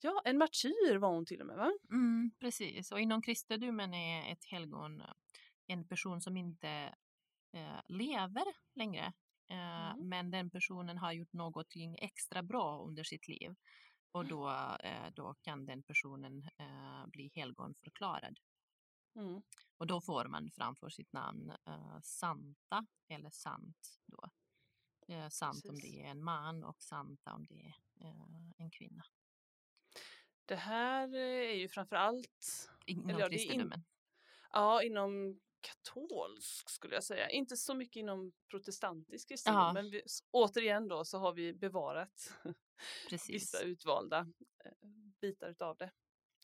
Ja, 0.00 0.22
en 0.24 0.38
martyr 0.38 0.96
var 0.96 1.08
hon 1.08 1.26
till 1.26 1.40
och 1.40 1.46
med 1.46 1.56
va? 1.56 1.72
Mm, 1.90 2.30
precis, 2.38 2.92
och 2.92 3.00
inom 3.00 3.22
kristendomen 3.22 3.94
är 3.94 4.32
ett 4.32 4.44
helgon 4.44 5.00
eh, 5.00 5.06
en 5.66 5.84
person 5.84 6.20
som 6.20 6.36
inte 6.36 6.94
eh, 7.52 7.80
lever 7.88 8.44
längre. 8.74 9.12
Eh, 9.50 9.82
Mm. 9.92 10.08
Men 10.08 10.30
den 10.30 10.50
personen 10.50 10.98
har 10.98 11.12
gjort 11.12 11.32
någonting 11.32 11.96
extra 11.98 12.42
bra 12.42 12.84
under 12.86 13.04
sitt 13.04 13.28
liv. 13.28 13.54
Och 14.12 14.26
då, 14.26 14.50
eh, 14.84 15.10
då 15.14 15.34
kan 15.34 15.66
den 15.66 15.82
personen 15.82 16.48
eh, 16.58 17.06
bli 17.06 17.30
helgonförklarad. 17.34 18.38
Mm. 19.16 19.42
Och 19.76 19.86
då 19.86 20.00
får 20.00 20.24
man 20.24 20.50
framför 20.50 20.88
sitt 20.88 21.12
namn 21.12 21.50
eh, 21.66 22.00
Santa 22.02 22.86
eller 23.08 23.30
Sant. 23.30 24.00
Då. 24.06 24.30
Sant 25.30 25.64
om 25.64 25.74
Precis. 25.74 25.92
det 25.92 26.02
är 26.02 26.06
en 26.10 26.22
man 26.24 26.64
och 26.64 26.82
Santa 26.82 27.32
om 27.34 27.46
det 27.46 27.74
är 28.00 28.54
en 28.56 28.70
kvinna. 28.70 29.04
Det 30.44 30.56
här 30.56 31.14
är 31.16 31.52
ju 31.54 31.68
framför 31.68 31.96
allt 31.96 32.68
Inom 32.86 33.10
Eller 33.10 33.20
är 33.20 33.24
in- 33.24 33.38
kristendomen. 33.38 33.84
ja, 34.50 34.82
inom 34.82 35.40
katolsk 35.60 36.70
skulle 36.70 36.94
jag 36.94 37.04
säga. 37.04 37.30
Inte 37.30 37.56
så 37.56 37.74
mycket 37.74 37.96
inom 37.96 38.32
protestantisk 38.50 39.28
kristendom. 39.28 39.62
Ja. 39.62 39.72
Men 39.72 39.90
vi, 39.90 40.02
återigen 40.30 40.88
då 40.88 41.04
så 41.04 41.18
har 41.18 41.32
vi 41.32 41.52
bevarat 41.52 42.32
Precis. 43.10 43.34
vissa 43.34 43.62
utvalda 43.62 44.18
eh, 44.64 44.88
bitar 45.20 45.48
utav 45.48 45.76
det. 45.76 45.90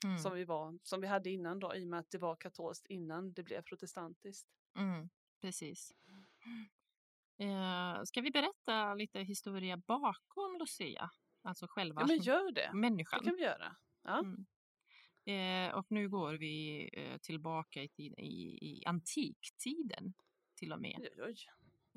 Mm. 0.05 0.19
Som, 0.19 0.35
vi 0.35 0.45
var, 0.45 0.79
som 0.83 1.01
vi 1.01 1.07
hade 1.07 1.31
innan 1.31 1.59
då 1.59 1.75
i 1.75 1.85
och 1.85 1.89
med 1.89 2.01
att 2.01 2.11
det 2.11 2.19
var 2.19 2.37
katolskt 2.37 2.87
innan 2.87 3.33
det 3.33 3.43
blev 3.43 3.63
protestantiskt. 3.63 4.49
Mm, 4.79 5.09
precis. 5.41 5.93
Eh, 7.39 8.03
ska 8.05 8.21
vi 8.21 8.31
berätta 8.31 8.95
lite 8.95 9.21
historia 9.21 9.77
bakom 9.77 10.57
Lucia? 10.59 11.11
Alltså 11.43 11.67
själva 11.69 12.01
Ja 12.01 12.07
men 12.07 12.19
gör 12.19 12.53
det. 12.53 12.69
Det 12.73 12.77
människan. 12.77 13.25
kan 13.25 13.37
vi 13.37 13.43
göra. 13.43 13.77
Ja. 14.03 14.19
Mm. 14.19 14.47
Eh, 15.29 15.75
och 15.75 15.87
nu 15.91 16.09
går 16.09 16.35
vi 16.35 16.89
eh, 16.93 17.19
tillbaka 17.19 17.83
i, 17.83 17.89
tid, 17.89 18.15
i, 18.19 18.59
i 18.61 18.83
antiktiden 18.87 20.15
till 20.55 20.73
och 20.73 20.81
med. 20.81 20.99
Oj, 20.99 21.23
oj. 21.23 21.37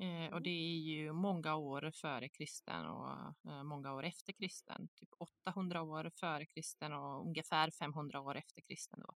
Eh, 0.02 0.32
och 0.32 0.42
det 0.42 0.50
är 0.50 0.78
ju 0.78 1.12
många 1.12 1.54
år 1.56 1.90
före 1.94 2.28
kristen 2.28 2.86
och 2.86 3.10
eh, 3.50 3.62
många 3.62 3.92
år 3.92 4.04
efter 4.04 4.32
kristen. 4.32 4.88
Typ 4.94 5.08
800 5.18 5.82
år 5.82 6.10
före 6.20 6.46
kristen 6.46 6.92
och 6.92 7.26
ungefär 7.26 7.70
500 7.70 8.20
år 8.20 8.36
efter 8.36 8.60
kristen. 8.62 9.00
Då. 9.00 9.14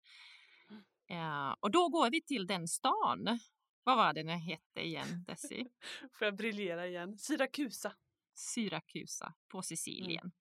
Eh, 1.14 1.54
och 1.60 1.70
då 1.70 1.88
går 1.88 2.10
vi 2.10 2.22
till 2.22 2.46
den 2.46 2.68
stan. 2.68 3.38
Vad 3.84 3.96
var 3.96 4.12
det 4.12 4.22
den 4.22 4.38
hette 4.38 4.80
igen, 4.80 5.24
Desi? 5.26 5.66
Får 6.12 6.24
jag 6.24 6.36
briljera 6.36 6.86
igen? 6.86 7.18
Syrakusa. 7.18 7.92
Syrakusa 8.34 9.34
på 9.48 9.62
Sicilien. 9.62 10.32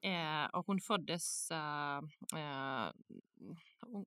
Eh, 0.00 0.44
och 0.44 0.66
hon 0.66 0.80
föddes... 0.80 1.50
eh, 1.50 1.98
eh, 2.36 2.92
hon- 3.80 4.06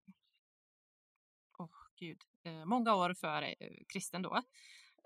åh, 1.60 1.69
gud. 1.95 2.23
Eh, 2.43 2.65
många 2.65 2.95
år 2.95 3.13
före 3.13 3.53
eh, 3.53 3.84
kristen 3.93 4.21
då. 4.21 4.43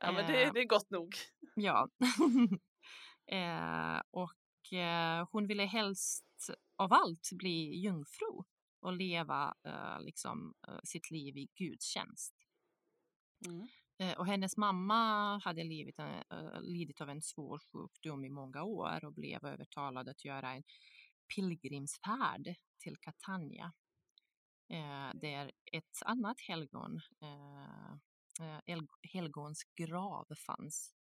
Ja 0.04 0.12
men 0.12 0.28
det, 0.28 0.44
Eh. 0.44 0.54
det 0.54 0.60
är 0.60 0.68
gott 0.68 0.89
nog. 0.89 1.16
Ja. 1.56 1.89
eh, 3.32 4.02
och 4.12 4.74
eh, 4.74 5.28
hon 5.32 5.48
ville 5.48 5.63
helst 5.66 6.26
av 6.76 6.94
allt 6.94 7.30
bli 7.32 7.76
jungfru 7.80 8.44
och 8.82 8.94
leva 8.94 9.56
eh, 9.68 10.00
liksom, 10.02 10.54
eh, 10.68 10.80
sitt 10.84 11.12
liv 11.12 11.38
i 11.38 11.48
Guds 11.56 11.86
tjänst. 11.86 12.34
Mm. 13.48 13.68
Eh, 14.00 14.18
och 14.20 14.26
hennes 14.28 14.58
mamma 14.58 15.38
hade 15.44 15.63
lidit, 15.63 16.00
eh, 16.00 16.62
lidit 16.62 17.02
av 17.02 17.10
en 17.10 17.22
svår 17.22 17.60
sjukdom 17.72 18.26
i 18.26 18.30
många 18.30 18.63
år 18.63 19.06
och 19.06 19.13
blev 19.13 19.46
övertalad 19.46 20.10
att 20.10 20.26
göra 20.26 20.52
en 20.54 20.63
pilgrimsfärd 21.36 22.56
till 22.84 22.98
Catania. 22.98 23.74
Eh, 24.70 25.12
där 25.13 25.52
ett 25.72 25.98
annat 26.06 26.39
helgon, 26.48 27.00
hel- 27.22 28.00
helgons 29.13 29.63
grav 29.76 30.28
fanns. 30.46 30.93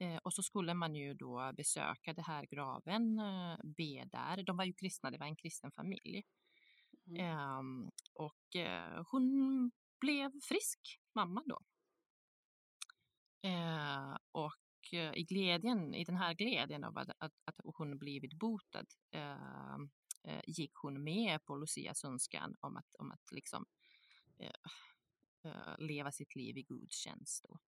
Eh, 0.00 0.16
och 0.16 0.34
så 0.34 0.42
skulle 0.42 0.74
man 0.74 0.94
ju 0.94 1.14
då 1.14 1.52
besöka 1.56 2.12
det 2.12 2.22
här 2.22 2.46
graven, 2.46 3.18
eh, 3.18 3.56
be 3.64 4.04
där. 4.12 4.42
De 4.42 4.56
var 4.56 4.64
ju 4.64 4.72
kristna, 4.72 5.10
det 5.10 5.18
var 5.18 5.26
en 5.26 5.36
kristen 5.36 5.72
familj. 5.72 6.22
Mm. 7.06 7.20
Ehm, 7.20 7.90
och 8.14 8.56
eh, 8.56 9.04
hon 9.10 9.70
blev 10.00 10.30
frisk, 10.48 11.00
mamma 11.14 11.42
då. 11.46 11.60
Eh, 13.48 14.16
och 14.32 14.92
eh, 14.92 15.14
i 15.14 15.24
glädjen, 15.24 15.94
i 15.94 16.04
den 16.04 16.16
här 16.16 16.34
glädjen 16.34 16.84
av 16.84 16.98
att, 16.98 17.08
att, 17.18 17.32
att 17.44 17.56
hon 17.64 17.98
blivit 17.98 18.38
botad 18.38 18.86
eh, 19.10 19.74
eh, 20.24 20.42
gick 20.46 20.72
hon 20.74 21.04
med 21.04 21.44
på 21.44 21.56
Lucias 21.56 22.04
önskan 22.04 22.56
om 22.60 22.76
att, 22.76 22.94
om 22.98 23.10
att 23.10 23.32
liksom 23.32 23.66
eh, 24.38 24.70
eh, 25.44 25.78
leva 25.78 26.12
sitt 26.12 26.34
liv 26.36 26.58
i 26.58 26.62
Guds 26.62 26.96
tjänst. 26.96 27.46
Då. 27.48 27.58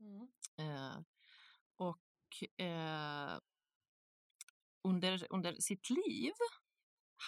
Mm. 0.00 0.28
Eh, 0.56 1.02
och 1.76 2.60
eh, 2.64 3.38
under, 4.82 5.26
under 5.30 5.54
sitt 5.60 5.90
liv 5.90 6.32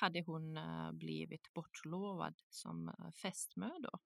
hade 0.01 0.23
hon 0.23 0.57
eh, 0.57 0.93
blivit 0.93 1.53
bortlovad 1.53 2.35
som 2.49 2.95
fästmö 3.23 3.71
då, 3.81 3.99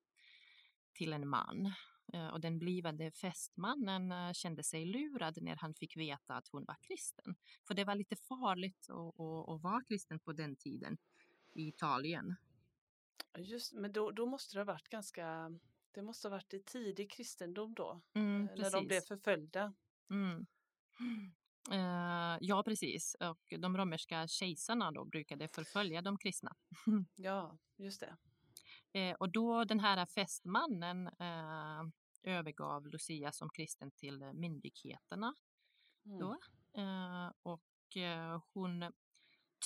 till 0.94 1.12
en 1.12 1.28
man. 1.28 1.72
Och 2.32 2.40
den 2.40 2.58
blivande 2.58 3.10
fästmannen 3.12 4.34
kände 4.34 4.62
sig 4.62 4.84
lurad 4.84 5.42
när 5.42 5.56
han 5.56 5.74
fick 5.74 5.96
veta 5.96 6.34
att 6.34 6.48
hon 6.48 6.64
var 6.64 6.76
kristen. 6.80 7.34
För 7.66 7.74
det 7.74 7.84
var 7.84 7.94
lite 7.94 8.16
farligt 8.16 8.86
att, 8.90 9.20
att, 9.20 9.48
att 9.48 9.62
vara 9.62 9.84
kristen 9.88 10.20
på 10.20 10.32
den 10.32 10.56
tiden 10.56 10.96
i 11.52 11.68
Italien. 11.68 12.36
Just, 13.38 13.72
men 13.72 13.92
då, 13.92 14.10
då 14.10 14.26
måste 14.26 14.56
det 14.56 14.60
ha 14.60 14.64
varit 14.64 14.88
ganska, 14.88 15.50
det 15.92 16.02
måste 16.02 16.28
ha 16.28 16.30
varit 16.30 16.54
i 16.54 16.62
tidig 16.62 17.10
kristendom 17.10 17.74
då, 17.74 18.00
Mm, 18.14 18.48
eh, 18.48 18.56
när 18.56 18.70
de 18.70 18.86
blev 18.86 19.00
förföljda. 19.00 19.74
Mm. 20.10 20.46
Eh, 21.70 22.38
ja, 22.40 22.62
precis. 22.62 23.16
Och 23.20 23.58
de 23.58 23.76
romerska 23.76 24.26
kejsarna 24.26 24.92
då 24.92 25.04
brukade 25.04 25.48
förfölja 25.48 26.02
de 26.02 26.18
kristna. 26.18 26.56
Ja, 27.14 27.58
just 27.76 28.00
det. 28.00 28.16
Eh, 28.98 29.14
och 29.14 29.32
då 29.32 29.64
den 29.64 29.80
här 29.80 30.06
fästmannen 30.06 31.06
eh, 31.06 31.82
övergav 32.22 32.86
Lucia 32.86 33.32
som 33.32 33.50
kristen 33.50 33.90
till 33.90 34.32
myndigheterna. 34.34 35.34
Mm. 36.06 36.18
Då. 36.18 36.38
Och 37.42 37.96
hon 38.52 38.92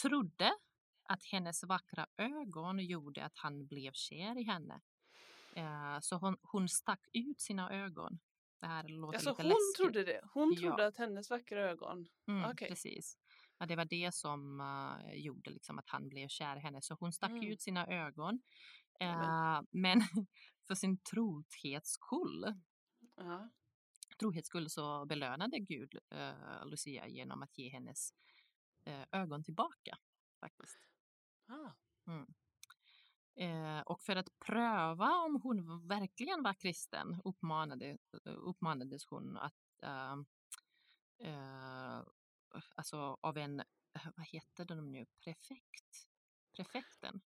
trodde 0.03 0.53
att 1.09 1.25
hennes 1.25 1.65
vackra 1.65 2.07
ögon 2.17 2.79
gjorde 2.79 3.25
att 3.25 3.37
han 3.37 3.67
blev 3.67 3.93
kär 3.93 4.39
i 4.39 4.43
henne. 4.43 4.81
Eh, 5.55 6.01
så 6.01 6.17
hon, 6.17 6.37
hon 6.43 6.69
stack 6.69 7.01
ut 7.13 7.41
sina 7.41 7.71
ögon. 7.73 8.19
Det 8.61 8.67
här 8.67 8.89
låter 8.89 9.17
Alltså 9.17 9.31
lite 9.31 9.43
hon 9.43 9.49
läskigt. 9.49 9.77
trodde 9.77 10.05
det. 10.05 10.21
Hon 10.33 10.53
Ja. 10.53 10.61
trodde 10.61 10.87
att 10.87 10.97
hennes 10.97 11.31
vackra 11.31 11.71
ögon. 11.71 12.09
Mm, 12.27 12.51
Okej. 12.51 12.69
Precis. 12.69 13.19
Ja, 13.59 13.67
det 13.67 13.77
var 13.77 13.85
det 13.85 14.15
som 14.15 14.61
eh, 14.61 15.15
gjorde 15.15 15.51
liksom 15.51 15.79
att 15.79 15.89
han 15.89 16.09
blev 16.09 16.29
kär 16.29 16.57
i 16.57 16.61
henne. 16.61 16.83
Så 16.83 16.95
hon 17.01 17.13
stack 17.13 17.31
Mm. 17.31 17.47
ut 17.53 17.61
sina 17.61 17.87
ögon. 17.87 18.41
Eh, 19.01 19.61
men 19.71 20.01
för 20.67 20.75
sin 20.75 20.99
trohets 20.99 21.91
skull, 21.91 22.55
Ja. 23.17 23.49
trohets 24.21 24.49
skull 24.49 24.71
så 24.71 25.05
belönade 25.07 25.59
Gud 25.59 25.95
eh, 26.11 26.67
Lucia 26.67 27.09
genom 27.09 27.43
att 27.43 27.59
ge 27.59 27.69
hennes 27.69 28.11
eh, 28.85 29.05
ögon 29.13 29.45
tillbaka. 29.45 29.99
Faktiskt. 30.41 30.88
Ah. 31.49 31.71
Mm. 32.07 32.35
Eh, 33.35 33.81
och 33.81 34.01
för 34.01 34.17
att 34.17 34.39
pröva 34.39 35.13
om 35.13 35.41
hon 35.43 35.89
verkligen 35.89 36.43
var 36.43 36.55
kristen 36.55 37.21
uppmanade, 37.25 37.99
uppmanades 38.25 39.07
hon 39.07 39.37
att 39.37 39.55
uh, 39.85 40.17
uh, 41.29 42.03
alltså 42.75 43.19
av 43.21 43.37
en, 43.39 43.63
vad 44.17 44.27
heter 44.27 44.65
de 44.65 44.93
nu, 44.93 45.07
prefekt? 45.25 46.09
Prefekten. 46.57 47.21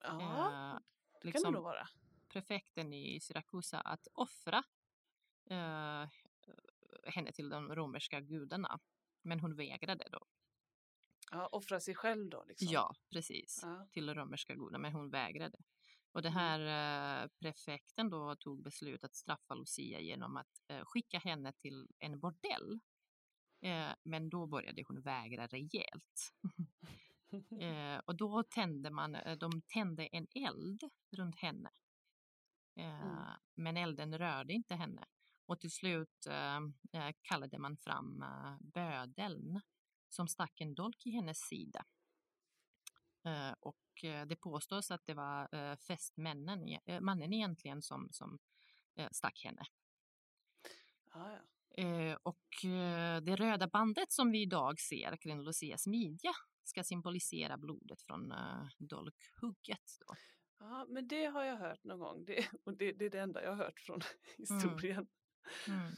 Ja, 0.00 0.20
Eh, 0.20 0.78
det 1.22 1.32
kan 1.32 1.42
det 1.42 1.52
liksom 1.52 1.52
nog 1.52 1.62
vara. 1.64 1.88
prefekten 2.28 2.92
i 2.92 3.20
Syrakusa 3.20 3.80
att 3.80 4.08
offra 4.14 4.64
eh, 5.50 6.08
henne 7.04 7.32
till 7.32 7.48
de 7.48 7.74
romerska 7.74 8.20
gudarna. 8.20 8.80
Men 9.22 9.40
hon 9.40 9.56
vägrade 9.56 10.08
då. 10.12 10.26
Ja, 11.30 11.46
offra 11.52 11.80
sig 11.80 11.94
själv 11.94 12.30
då 12.30 12.44
liksom. 12.48 12.68
Ja, 12.70 12.94
precis. 13.12 13.60
Ja. 13.62 13.88
Till 13.92 14.14
romerska 14.14 14.54
gudarna, 14.54 14.78
men 14.78 14.92
hon 14.92 15.10
vägrade. 15.10 15.58
Och 16.12 16.22
det 16.22 16.28
Mm. 16.28 16.38
här 16.38 16.60
eh, 17.24 17.28
prefekten 17.40 18.10
då 18.10 18.36
tog 18.36 18.62
beslut 18.62 19.04
att 19.04 19.14
straffa 19.14 19.54
Lucia 19.54 20.00
genom 20.00 20.36
att 20.36 20.60
eh, 20.68 20.84
skicka 20.84 21.18
henne 21.18 21.52
till 21.52 21.88
en 21.98 22.20
bordell. 22.20 22.80
Eh, 23.60 23.90
men 24.02 24.30
då 24.30 24.46
började 24.46 24.82
hon 24.88 25.00
vägra 25.00 25.46
rejält. 25.46 26.32
Eh, 27.60 27.98
och 27.98 28.16
då 28.16 28.42
tände 28.42 28.90
man, 28.90 29.14
eh, 29.14 29.36
de 29.38 29.62
tände 29.62 30.06
en 30.06 30.26
eld 30.34 30.82
runt 31.16 31.36
henne. 31.36 31.70
Mm. 32.76 33.26
Men 33.54 33.76
elden 33.76 34.18
rörde 34.18 34.52
inte 34.52 34.74
henne. 34.74 35.04
Och 35.46 35.60
till 35.60 35.70
slut 35.70 36.26
kallade 37.22 37.58
man 37.58 37.76
fram 37.76 38.24
bödeln 38.60 39.60
som 40.16 40.28
stack 40.28 40.60
en 40.60 40.74
dolk 40.74 41.06
i 41.06 41.10
hennes 41.10 41.38
sida. 41.38 41.84
Eh, 43.24 43.52
och 43.60 44.04
eh, 44.04 44.26
det 44.26 44.36
påstås 44.36 44.90
att 44.90 45.06
det 45.06 45.14
var 45.14 45.54
eh, 45.54 45.76
fästmännen, 45.76 46.68
e- 46.68 47.00
mannen 47.00 47.32
egentligen 47.32 47.82
som, 47.82 48.08
som 48.12 48.38
stack 49.10 49.44
henne. 49.44 49.62
Ja, 51.14 51.32
ja. 51.32 51.40
Och 52.22 52.46
det 53.22 53.36
röda 53.36 53.68
bandet 53.68 54.12
som 54.12 54.30
vi 54.30 54.42
idag 54.42 54.80
ser 54.80 55.16
kring 55.16 55.42
Lucias 55.42 55.86
midja 55.86 56.32
ska 56.64 56.84
symbolisera 56.84 57.56
blodet 57.56 58.02
från 58.02 58.34
dolkhugget. 58.78 59.98
Då. 60.00 60.14
ja, 60.58 60.86
men 60.88 61.08
det 61.08 61.26
har 61.26 61.44
jag 61.44 61.56
hört 61.56 61.84
någon 61.84 61.98
gång. 61.98 62.24
Det, 62.24 62.48
och 62.64 62.76
det, 62.76 62.92
det 62.92 63.04
är 63.04 63.10
det 63.10 63.20
enda 63.20 63.42
jag 63.42 63.50
har 63.50 63.56
hört 63.64 63.80
från 63.80 64.00
historien. 64.38 65.06
Mm. 65.68 65.80
Ja, 65.80 65.96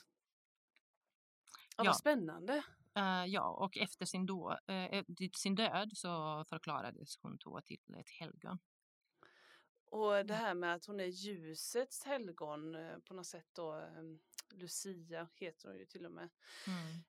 Ja. 1.76 1.84
Vad 1.84 1.96
spännande. 1.96 2.64
Eh, 2.98 3.24
ja, 3.26 3.48
och 3.50 3.78
efter 3.78 4.06
sin, 4.06 4.26
då, 4.26 4.58
eh, 4.66 5.04
sin 5.36 5.54
död 5.54 5.90
så 5.94 6.44
förklarades 6.48 7.18
hon 7.22 7.36
då 7.36 7.60
till 7.60 7.94
ett 8.00 8.10
helgon. 8.10 8.58
Och 9.90 10.10
det 10.12 10.34
Mm. 10.34 10.44
här 10.44 10.54
med 10.54 10.74
att 10.74 10.86
hon 10.86 11.00
är 11.00 11.04
ljusets 11.06 12.04
helgon 12.04 12.76
på 13.04 13.14
något 13.14 13.26
sätt 13.26 13.46
då. 13.52 13.78
eh, 13.78 14.02
Lucia 14.54 15.28
heter 15.34 15.68
hon 15.68 15.78
ju 15.78 15.86
till 15.86 16.06
och 16.06 16.12
med. 16.12 16.28
Mm. 16.66 17.04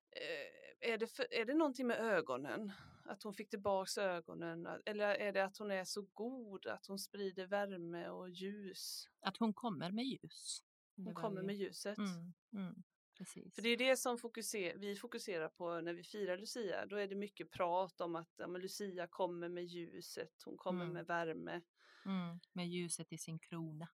Är 0.80 0.98
det, 0.98 1.08
för, 1.08 1.34
är 1.34 1.46
det 1.46 1.54
någonting 1.54 1.88
med 1.88 1.98
ögonen? 1.98 2.72
Att 3.06 3.24
hon 3.24 3.34
fick 3.34 3.50
tillbaks 3.50 3.98
ögonen? 3.98 4.68
Eller 4.86 5.16
är 5.16 5.34
det 5.34 5.46
att 5.46 5.58
hon 5.58 5.72
är 5.72 5.84
så 5.84 6.02
god 6.02 6.68
att 6.68 6.86
hon 6.88 7.00
sprider 7.00 7.48
värme 7.48 8.10
och 8.10 8.30
ljus? 8.30 9.10
Att 9.22 9.38
hon 9.38 9.54
kommer 9.54 9.92
med 9.92 10.06
ljus. 10.06 10.64
Hon 10.96 11.14
kommer 11.14 11.42
med 11.42 11.56
ljuset. 11.56 11.98
Mm, 11.98 12.34
mm, 12.54 12.84
precis. 13.20 13.56
För 13.56 13.62
det 13.62 13.70
är 13.70 13.78
det 13.78 13.98
som 13.98 14.18
fokuser, 14.18 14.78
vi 14.78 14.96
fokuserar 14.96 15.50
på 15.50 15.82
när 15.82 15.94
vi 15.94 16.04
firar 16.04 16.38
Lucia. 16.38 16.86
Då 16.86 16.96
är 16.96 17.08
det 17.08 17.16
mycket 17.16 17.52
prat 17.52 18.02
om 18.02 18.16
att 18.16 18.34
ja, 18.38 18.48
Lucia 18.48 19.08
kommer 19.08 19.50
med 19.50 19.66
ljuset, 19.66 20.42
hon 20.46 20.58
kommer 20.58 20.82
Mm. 20.84 20.94
med 20.94 21.06
värme. 21.08 21.62
Mm, 22.06 22.40
med 22.54 22.68
ljuset 22.68 23.14
i 23.14 23.18
sin 23.18 23.40
krona. 23.40 23.88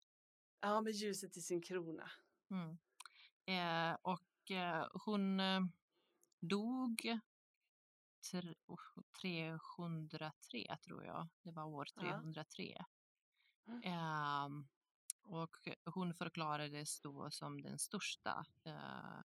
Ja, 0.60 0.82
med 0.82 0.94
ljuset 0.94 1.38
i 1.38 1.42
sin 1.42 1.62
krona. 1.62 2.12
Mm. 2.52 2.78
Eh, 3.46 3.98
och 4.02 4.52
eh, 4.52 4.88
hon 5.06 5.40
eh, 5.40 5.62
dog 6.40 7.20
tre, 8.32 8.56
oh, 8.66 9.02
303 9.22 10.78
tror 10.86 11.04
jag. 11.06 11.28
Det 11.42 11.52
var 11.52 11.64
år 11.66 11.88
Ja. 11.96 12.02
303. 12.02 12.86
Mm. 13.68 13.82
Och 15.28 15.58
hon 15.86 16.14
förklarades 16.14 17.02
då 17.02 17.32
som 17.32 17.62
den 17.62 17.80
största 17.80 18.46
eh, 18.66 19.22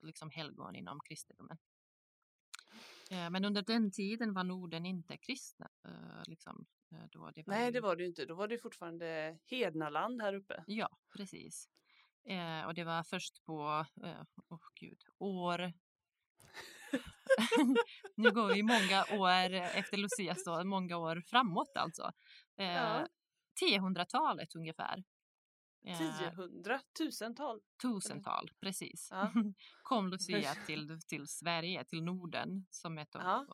liksom 0.00 0.30
helgon 0.30 0.76
inom 0.76 1.00
kristendomen. 1.00 1.58
Eh, 3.10 3.30
men 3.30 3.44
under 3.44 3.62
den 3.62 3.90
tiden 3.90 4.32
var 4.32 4.44
Norden 4.44 4.86
inte 4.86 5.16
kristna. 5.16 5.70
Eh, 5.84 6.22
liksom, 6.26 6.66
eh, 6.92 7.04
då 7.10 7.30
det 7.30 7.46
var 7.46 7.54
Nej, 7.54 7.72
det 7.72 7.80
var 7.80 7.96
det 7.96 8.02
ju 8.02 8.08
inte. 8.08 8.26
Då 8.26 8.34
var 8.34 8.48
det 8.48 8.58
fortfarande 8.58 9.38
hednaland 9.46 10.22
här 10.22 10.34
uppe. 10.34 10.64
Ja, 10.66 10.88
precis. 11.16 11.68
Eh, 12.24 12.66
och 12.66 12.74
det 12.74 12.84
var 12.84 13.02
först 13.02 13.44
på, 13.44 13.86
åh 14.48 14.60
gud, 14.74 15.02
år... 15.18 15.72
nu 18.14 18.30
går 18.30 18.54
vi 18.54 18.62
många 18.62 19.20
år 19.22 19.52
efter 19.54 19.96
Lucia, 19.96 20.34
så 20.34 20.64
många 20.64 20.96
år 20.96 21.22
framåt 21.26 21.76
alltså. 21.76 22.12
Ja. 22.56 23.06
1000-talet 23.62 24.54
ungefär. 24.56 25.04
Eh, 25.84 25.98
Tiohundra, 25.98 26.80
tusental. 26.98 27.60
tusental, 27.82 28.50
precis. 28.60 29.08
Ja. 29.10 29.32
Kom 29.82 30.08
Lucia 30.10 30.54
till, 30.66 31.00
till 31.08 31.28
Sverige, 31.28 31.84
till 31.84 32.02
Norden, 32.04 32.66
som 32.70 32.98
ett 32.98 33.14
av, 33.16 33.22
Ja. 33.22 33.46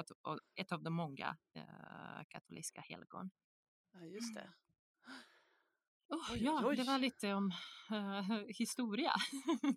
ett, 0.00 0.10
ett 0.54 0.72
av 0.72 0.82
de 0.82 0.94
många 0.94 1.36
eh, 1.54 2.24
katolska 2.28 2.80
helgon. 2.80 3.30
Ja, 3.92 4.00
just 4.04 4.34
det. 4.34 4.52
Oh, 6.12 6.32
Oj, 6.32 6.44
ja, 6.44 6.62
oj, 6.64 6.76
det 6.76 6.84
var 6.84 6.98
lite 6.98 7.34
om 7.34 7.52
eh, 7.90 8.38
historia. 8.48 9.12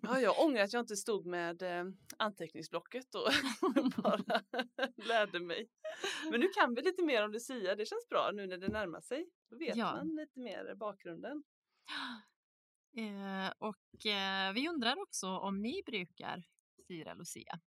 Ja, 0.02 0.20
jag 0.20 0.40
ångrar 0.40 0.62
att 0.62 0.72
jag 0.72 0.82
inte 0.82 0.96
stod 0.96 1.26
med 1.26 1.62
eh, 1.62 1.84
anteckningsblocket 2.16 3.14
och 3.14 3.28
bara 4.02 4.42
lärde 4.96 5.40
mig. 5.40 5.68
Men 6.30 6.40
nu 6.40 6.48
kan 6.48 6.74
vi 6.74 6.82
lite 6.82 7.04
mer 7.04 7.24
om 7.24 7.32
Lucia. 7.32 7.74
Det 7.74 7.86
känns 7.86 8.08
bra 8.08 8.30
nu 8.34 8.46
när 8.46 8.58
det 8.58 8.68
närmar 8.68 9.00
sig. 9.00 9.28
Då 9.50 9.58
vet 9.58 9.76
Ja. 9.76 9.94
man 9.96 10.08
lite 10.16 10.40
mer 10.40 10.74
bakgrunden. 10.74 11.44
Eh, 12.98 13.52
och 13.58 14.06
eh, 14.06 14.52
vi 14.52 14.68
undrar 14.68 15.02
också 15.02 15.26
om 15.28 15.62
ni 15.62 15.82
brukar 15.86 16.44
fira 16.88 17.14
Lucia. 17.14 17.60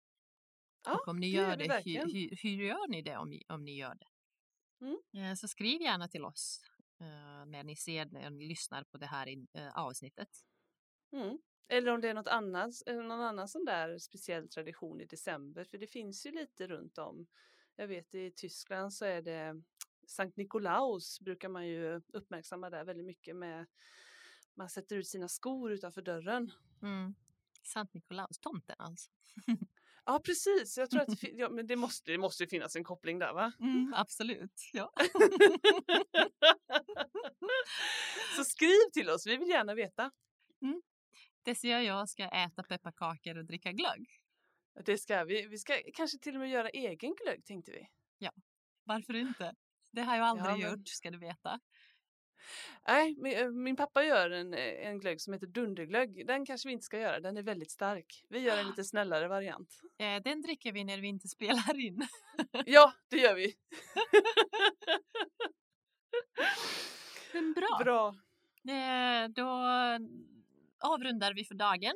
Ja, 0.86 0.94
och 0.94 1.08
om 1.08 1.20
ni 1.20 1.32
det 1.32 1.38
gör 1.38 1.58
vi 1.58 1.68
det, 1.68 1.82
hur, 1.86 2.14
hur, 2.14 2.38
hur 2.42 2.66
gör 2.66 2.88
ni 2.88 3.02
det 3.02 3.18
om 3.18 3.30
ni, 3.30 3.44
om 3.50 3.64
ni 3.64 3.78
gör 3.78 3.96
det? 3.96 4.08
Mm. 5.20 5.36
Så 5.36 5.48
skriv 5.48 5.82
gärna 5.82 6.08
till 6.08 6.26
oss 6.26 6.62
när 7.46 7.64
ni 7.64 7.76
ser, 7.76 8.06
när 8.06 8.30
ni 8.30 8.48
lyssnar 8.48 8.84
på 8.84 8.98
det 8.98 9.06
här 9.06 9.28
in, 9.28 9.48
eh, 9.54 9.78
avsnittet. 9.78 10.30
Mm. 11.12 11.38
Eller 11.68 11.92
om 11.92 12.02
det 12.02 12.10
är 12.10 12.14
något 12.14 12.28
annat, 12.28 12.72
eller 12.86 13.04
någon 13.04 13.22
annan 13.22 13.48
sån 13.48 13.66
där 13.66 13.98
speciell 13.98 14.50
tradition 14.50 15.02
i 15.02 15.06
december. 15.06 15.64
För 15.64 15.78
det 15.78 15.88
finns 15.88 16.26
ju 16.26 16.32
lite 16.32 16.68
runt 16.68 16.98
om. 16.98 17.28
Jag 17.76 17.88
vet 17.88 18.16
i 18.16 18.32
Tyskland 18.32 18.94
så 18.94 19.06
är 19.06 19.22
det 19.22 19.64
Sankt 20.08 20.38
Nikolaus 20.38 21.20
brukar 21.20 21.50
man 21.50 21.68
ju 21.68 22.02
uppmärksamma 22.14 22.70
där 22.70 22.84
väldigt 22.84 23.06
mycket 23.06 23.36
med 23.36 23.66
man 24.54 24.70
sätter 24.70 24.96
ut 24.96 25.08
sina 25.08 25.28
skor 25.28 25.72
utanför 25.72 26.02
dörren. 26.02 26.52
Mm. 26.82 27.16
Sankt 27.64 27.94
Nikolaus, 27.94 28.40
tomten 28.40 28.76
alltså. 28.80 29.12
Ja 30.10 30.20
precis, 30.20 30.78
jag 30.78 30.90
tror 30.90 31.02
att 31.02 31.22
det, 31.22 31.28
ja, 31.34 31.50
men 31.50 31.68
det, 31.68 31.76
måste, 31.76 32.12
det 32.12 32.18
måste 32.18 32.48
finnas 32.48 32.76
en 32.76 32.84
koppling 32.84 33.20
där 33.20 33.34
va? 33.34 33.52
Mm, 33.60 33.94
absolut, 33.98 34.70
ja. 34.74 34.94
Så 38.36 38.44
skriv 38.44 38.92
till 38.94 39.10
oss, 39.10 39.28
vi 39.28 39.38
vill 39.38 39.50
gärna 39.50 39.74
veta. 39.74 40.12
Tessie 41.46 41.78
och 41.78 41.84
jag 41.84 42.10
ska 42.10 42.24
äta 42.24 42.64
pepparkakor 42.64 43.38
och 43.38 43.46
dricka 43.46 43.72
glögg. 43.72 44.22
Det 44.86 44.98
ska 44.98 45.24
vi. 45.24 45.48
Vi 45.48 45.58
ska 45.58 45.74
kanske 45.94 46.18
till 46.20 46.36
och 46.36 46.40
med 46.42 46.50
göra 46.50 46.70
egen 46.70 47.16
glögg 47.16 47.46
tänkte 47.46 47.72
vi. 47.72 47.88
Varför 48.84 49.14
inte? 49.14 49.56
Det 49.92 50.02
har 50.02 50.16
jag 50.18 50.26
aldrig 50.28 50.48
Ja, 50.48 50.58
men- 50.58 50.80
gjort, 50.80 50.88
ska 50.88 51.12
du 51.12 51.18
veta. 51.18 51.60
Nej, 52.88 53.16
min, 53.18 53.38
eh, 53.38 53.50
min 53.50 53.76
pappa 53.76 54.04
gör 54.04 54.30
en, 54.30 54.54
eh, 54.54 54.88
en 54.88 55.00
glögg 55.00 55.22
som 55.22 55.34
heter 55.34 55.48
dunderglögg. 55.48 56.28
Den 56.28 56.46
kanske 56.46 56.68
vi 56.68 56.74
inte 56.74 56.86
ska 56.86 57.00
göra, 57.00 57.20
den 57.20 57.38
är 57.38 57.44
väldigt 57.44 57.72
stark. 57.72 58.26
Vi 58.30 58.40
gör 58.40 58.58
en 58.58 58.68
lite 58.68 58.84
snällare 58.84 59.28
variant. 59.28 59.82
Eh, 59.98 60.22
den 60.24 60.42
dricker 60.42 60.72
vi 60.72 60.84
när 60.84 60.98
vi 60.98 61.08
inte 61.08 61.28
spelar 61.28 61.80
in. 61.80 62.08
Ja, 62.66 62.94
det 63.10 63.18
gör 63.18 63.36
vi. 63.36 63.54
Men 67.34 67.54
bra. 67.54 67.80
Bra, 67.84 68.16
då 69.30 69.50
avrundar 70.80 71.34
vi 71.34 71.46
för 71.46 71.56
dagen. 71.56 71.94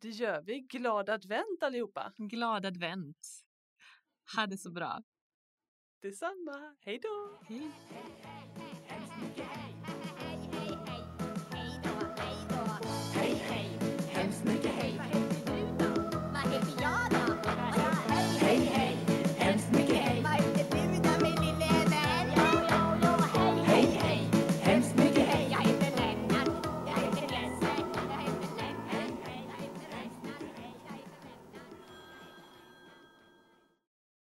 det 0.00 0.08
gör 0.08 0.42
vi. 0.42 0.60
Glad 0.60 1.10
advent 1.10 1.62
allihopa. 1.62 2.12
Glad 2.16 2.66
advent. 2.66 3.44
Ha 4.36 4.46
det 4.46 4.58
så 4.58 4.70
bra. 4.70 5.02
Detsamma. 6.02 6.76
Hej 6.80 6.98
då! 6.98 7.38
Hej. 7.48 7.70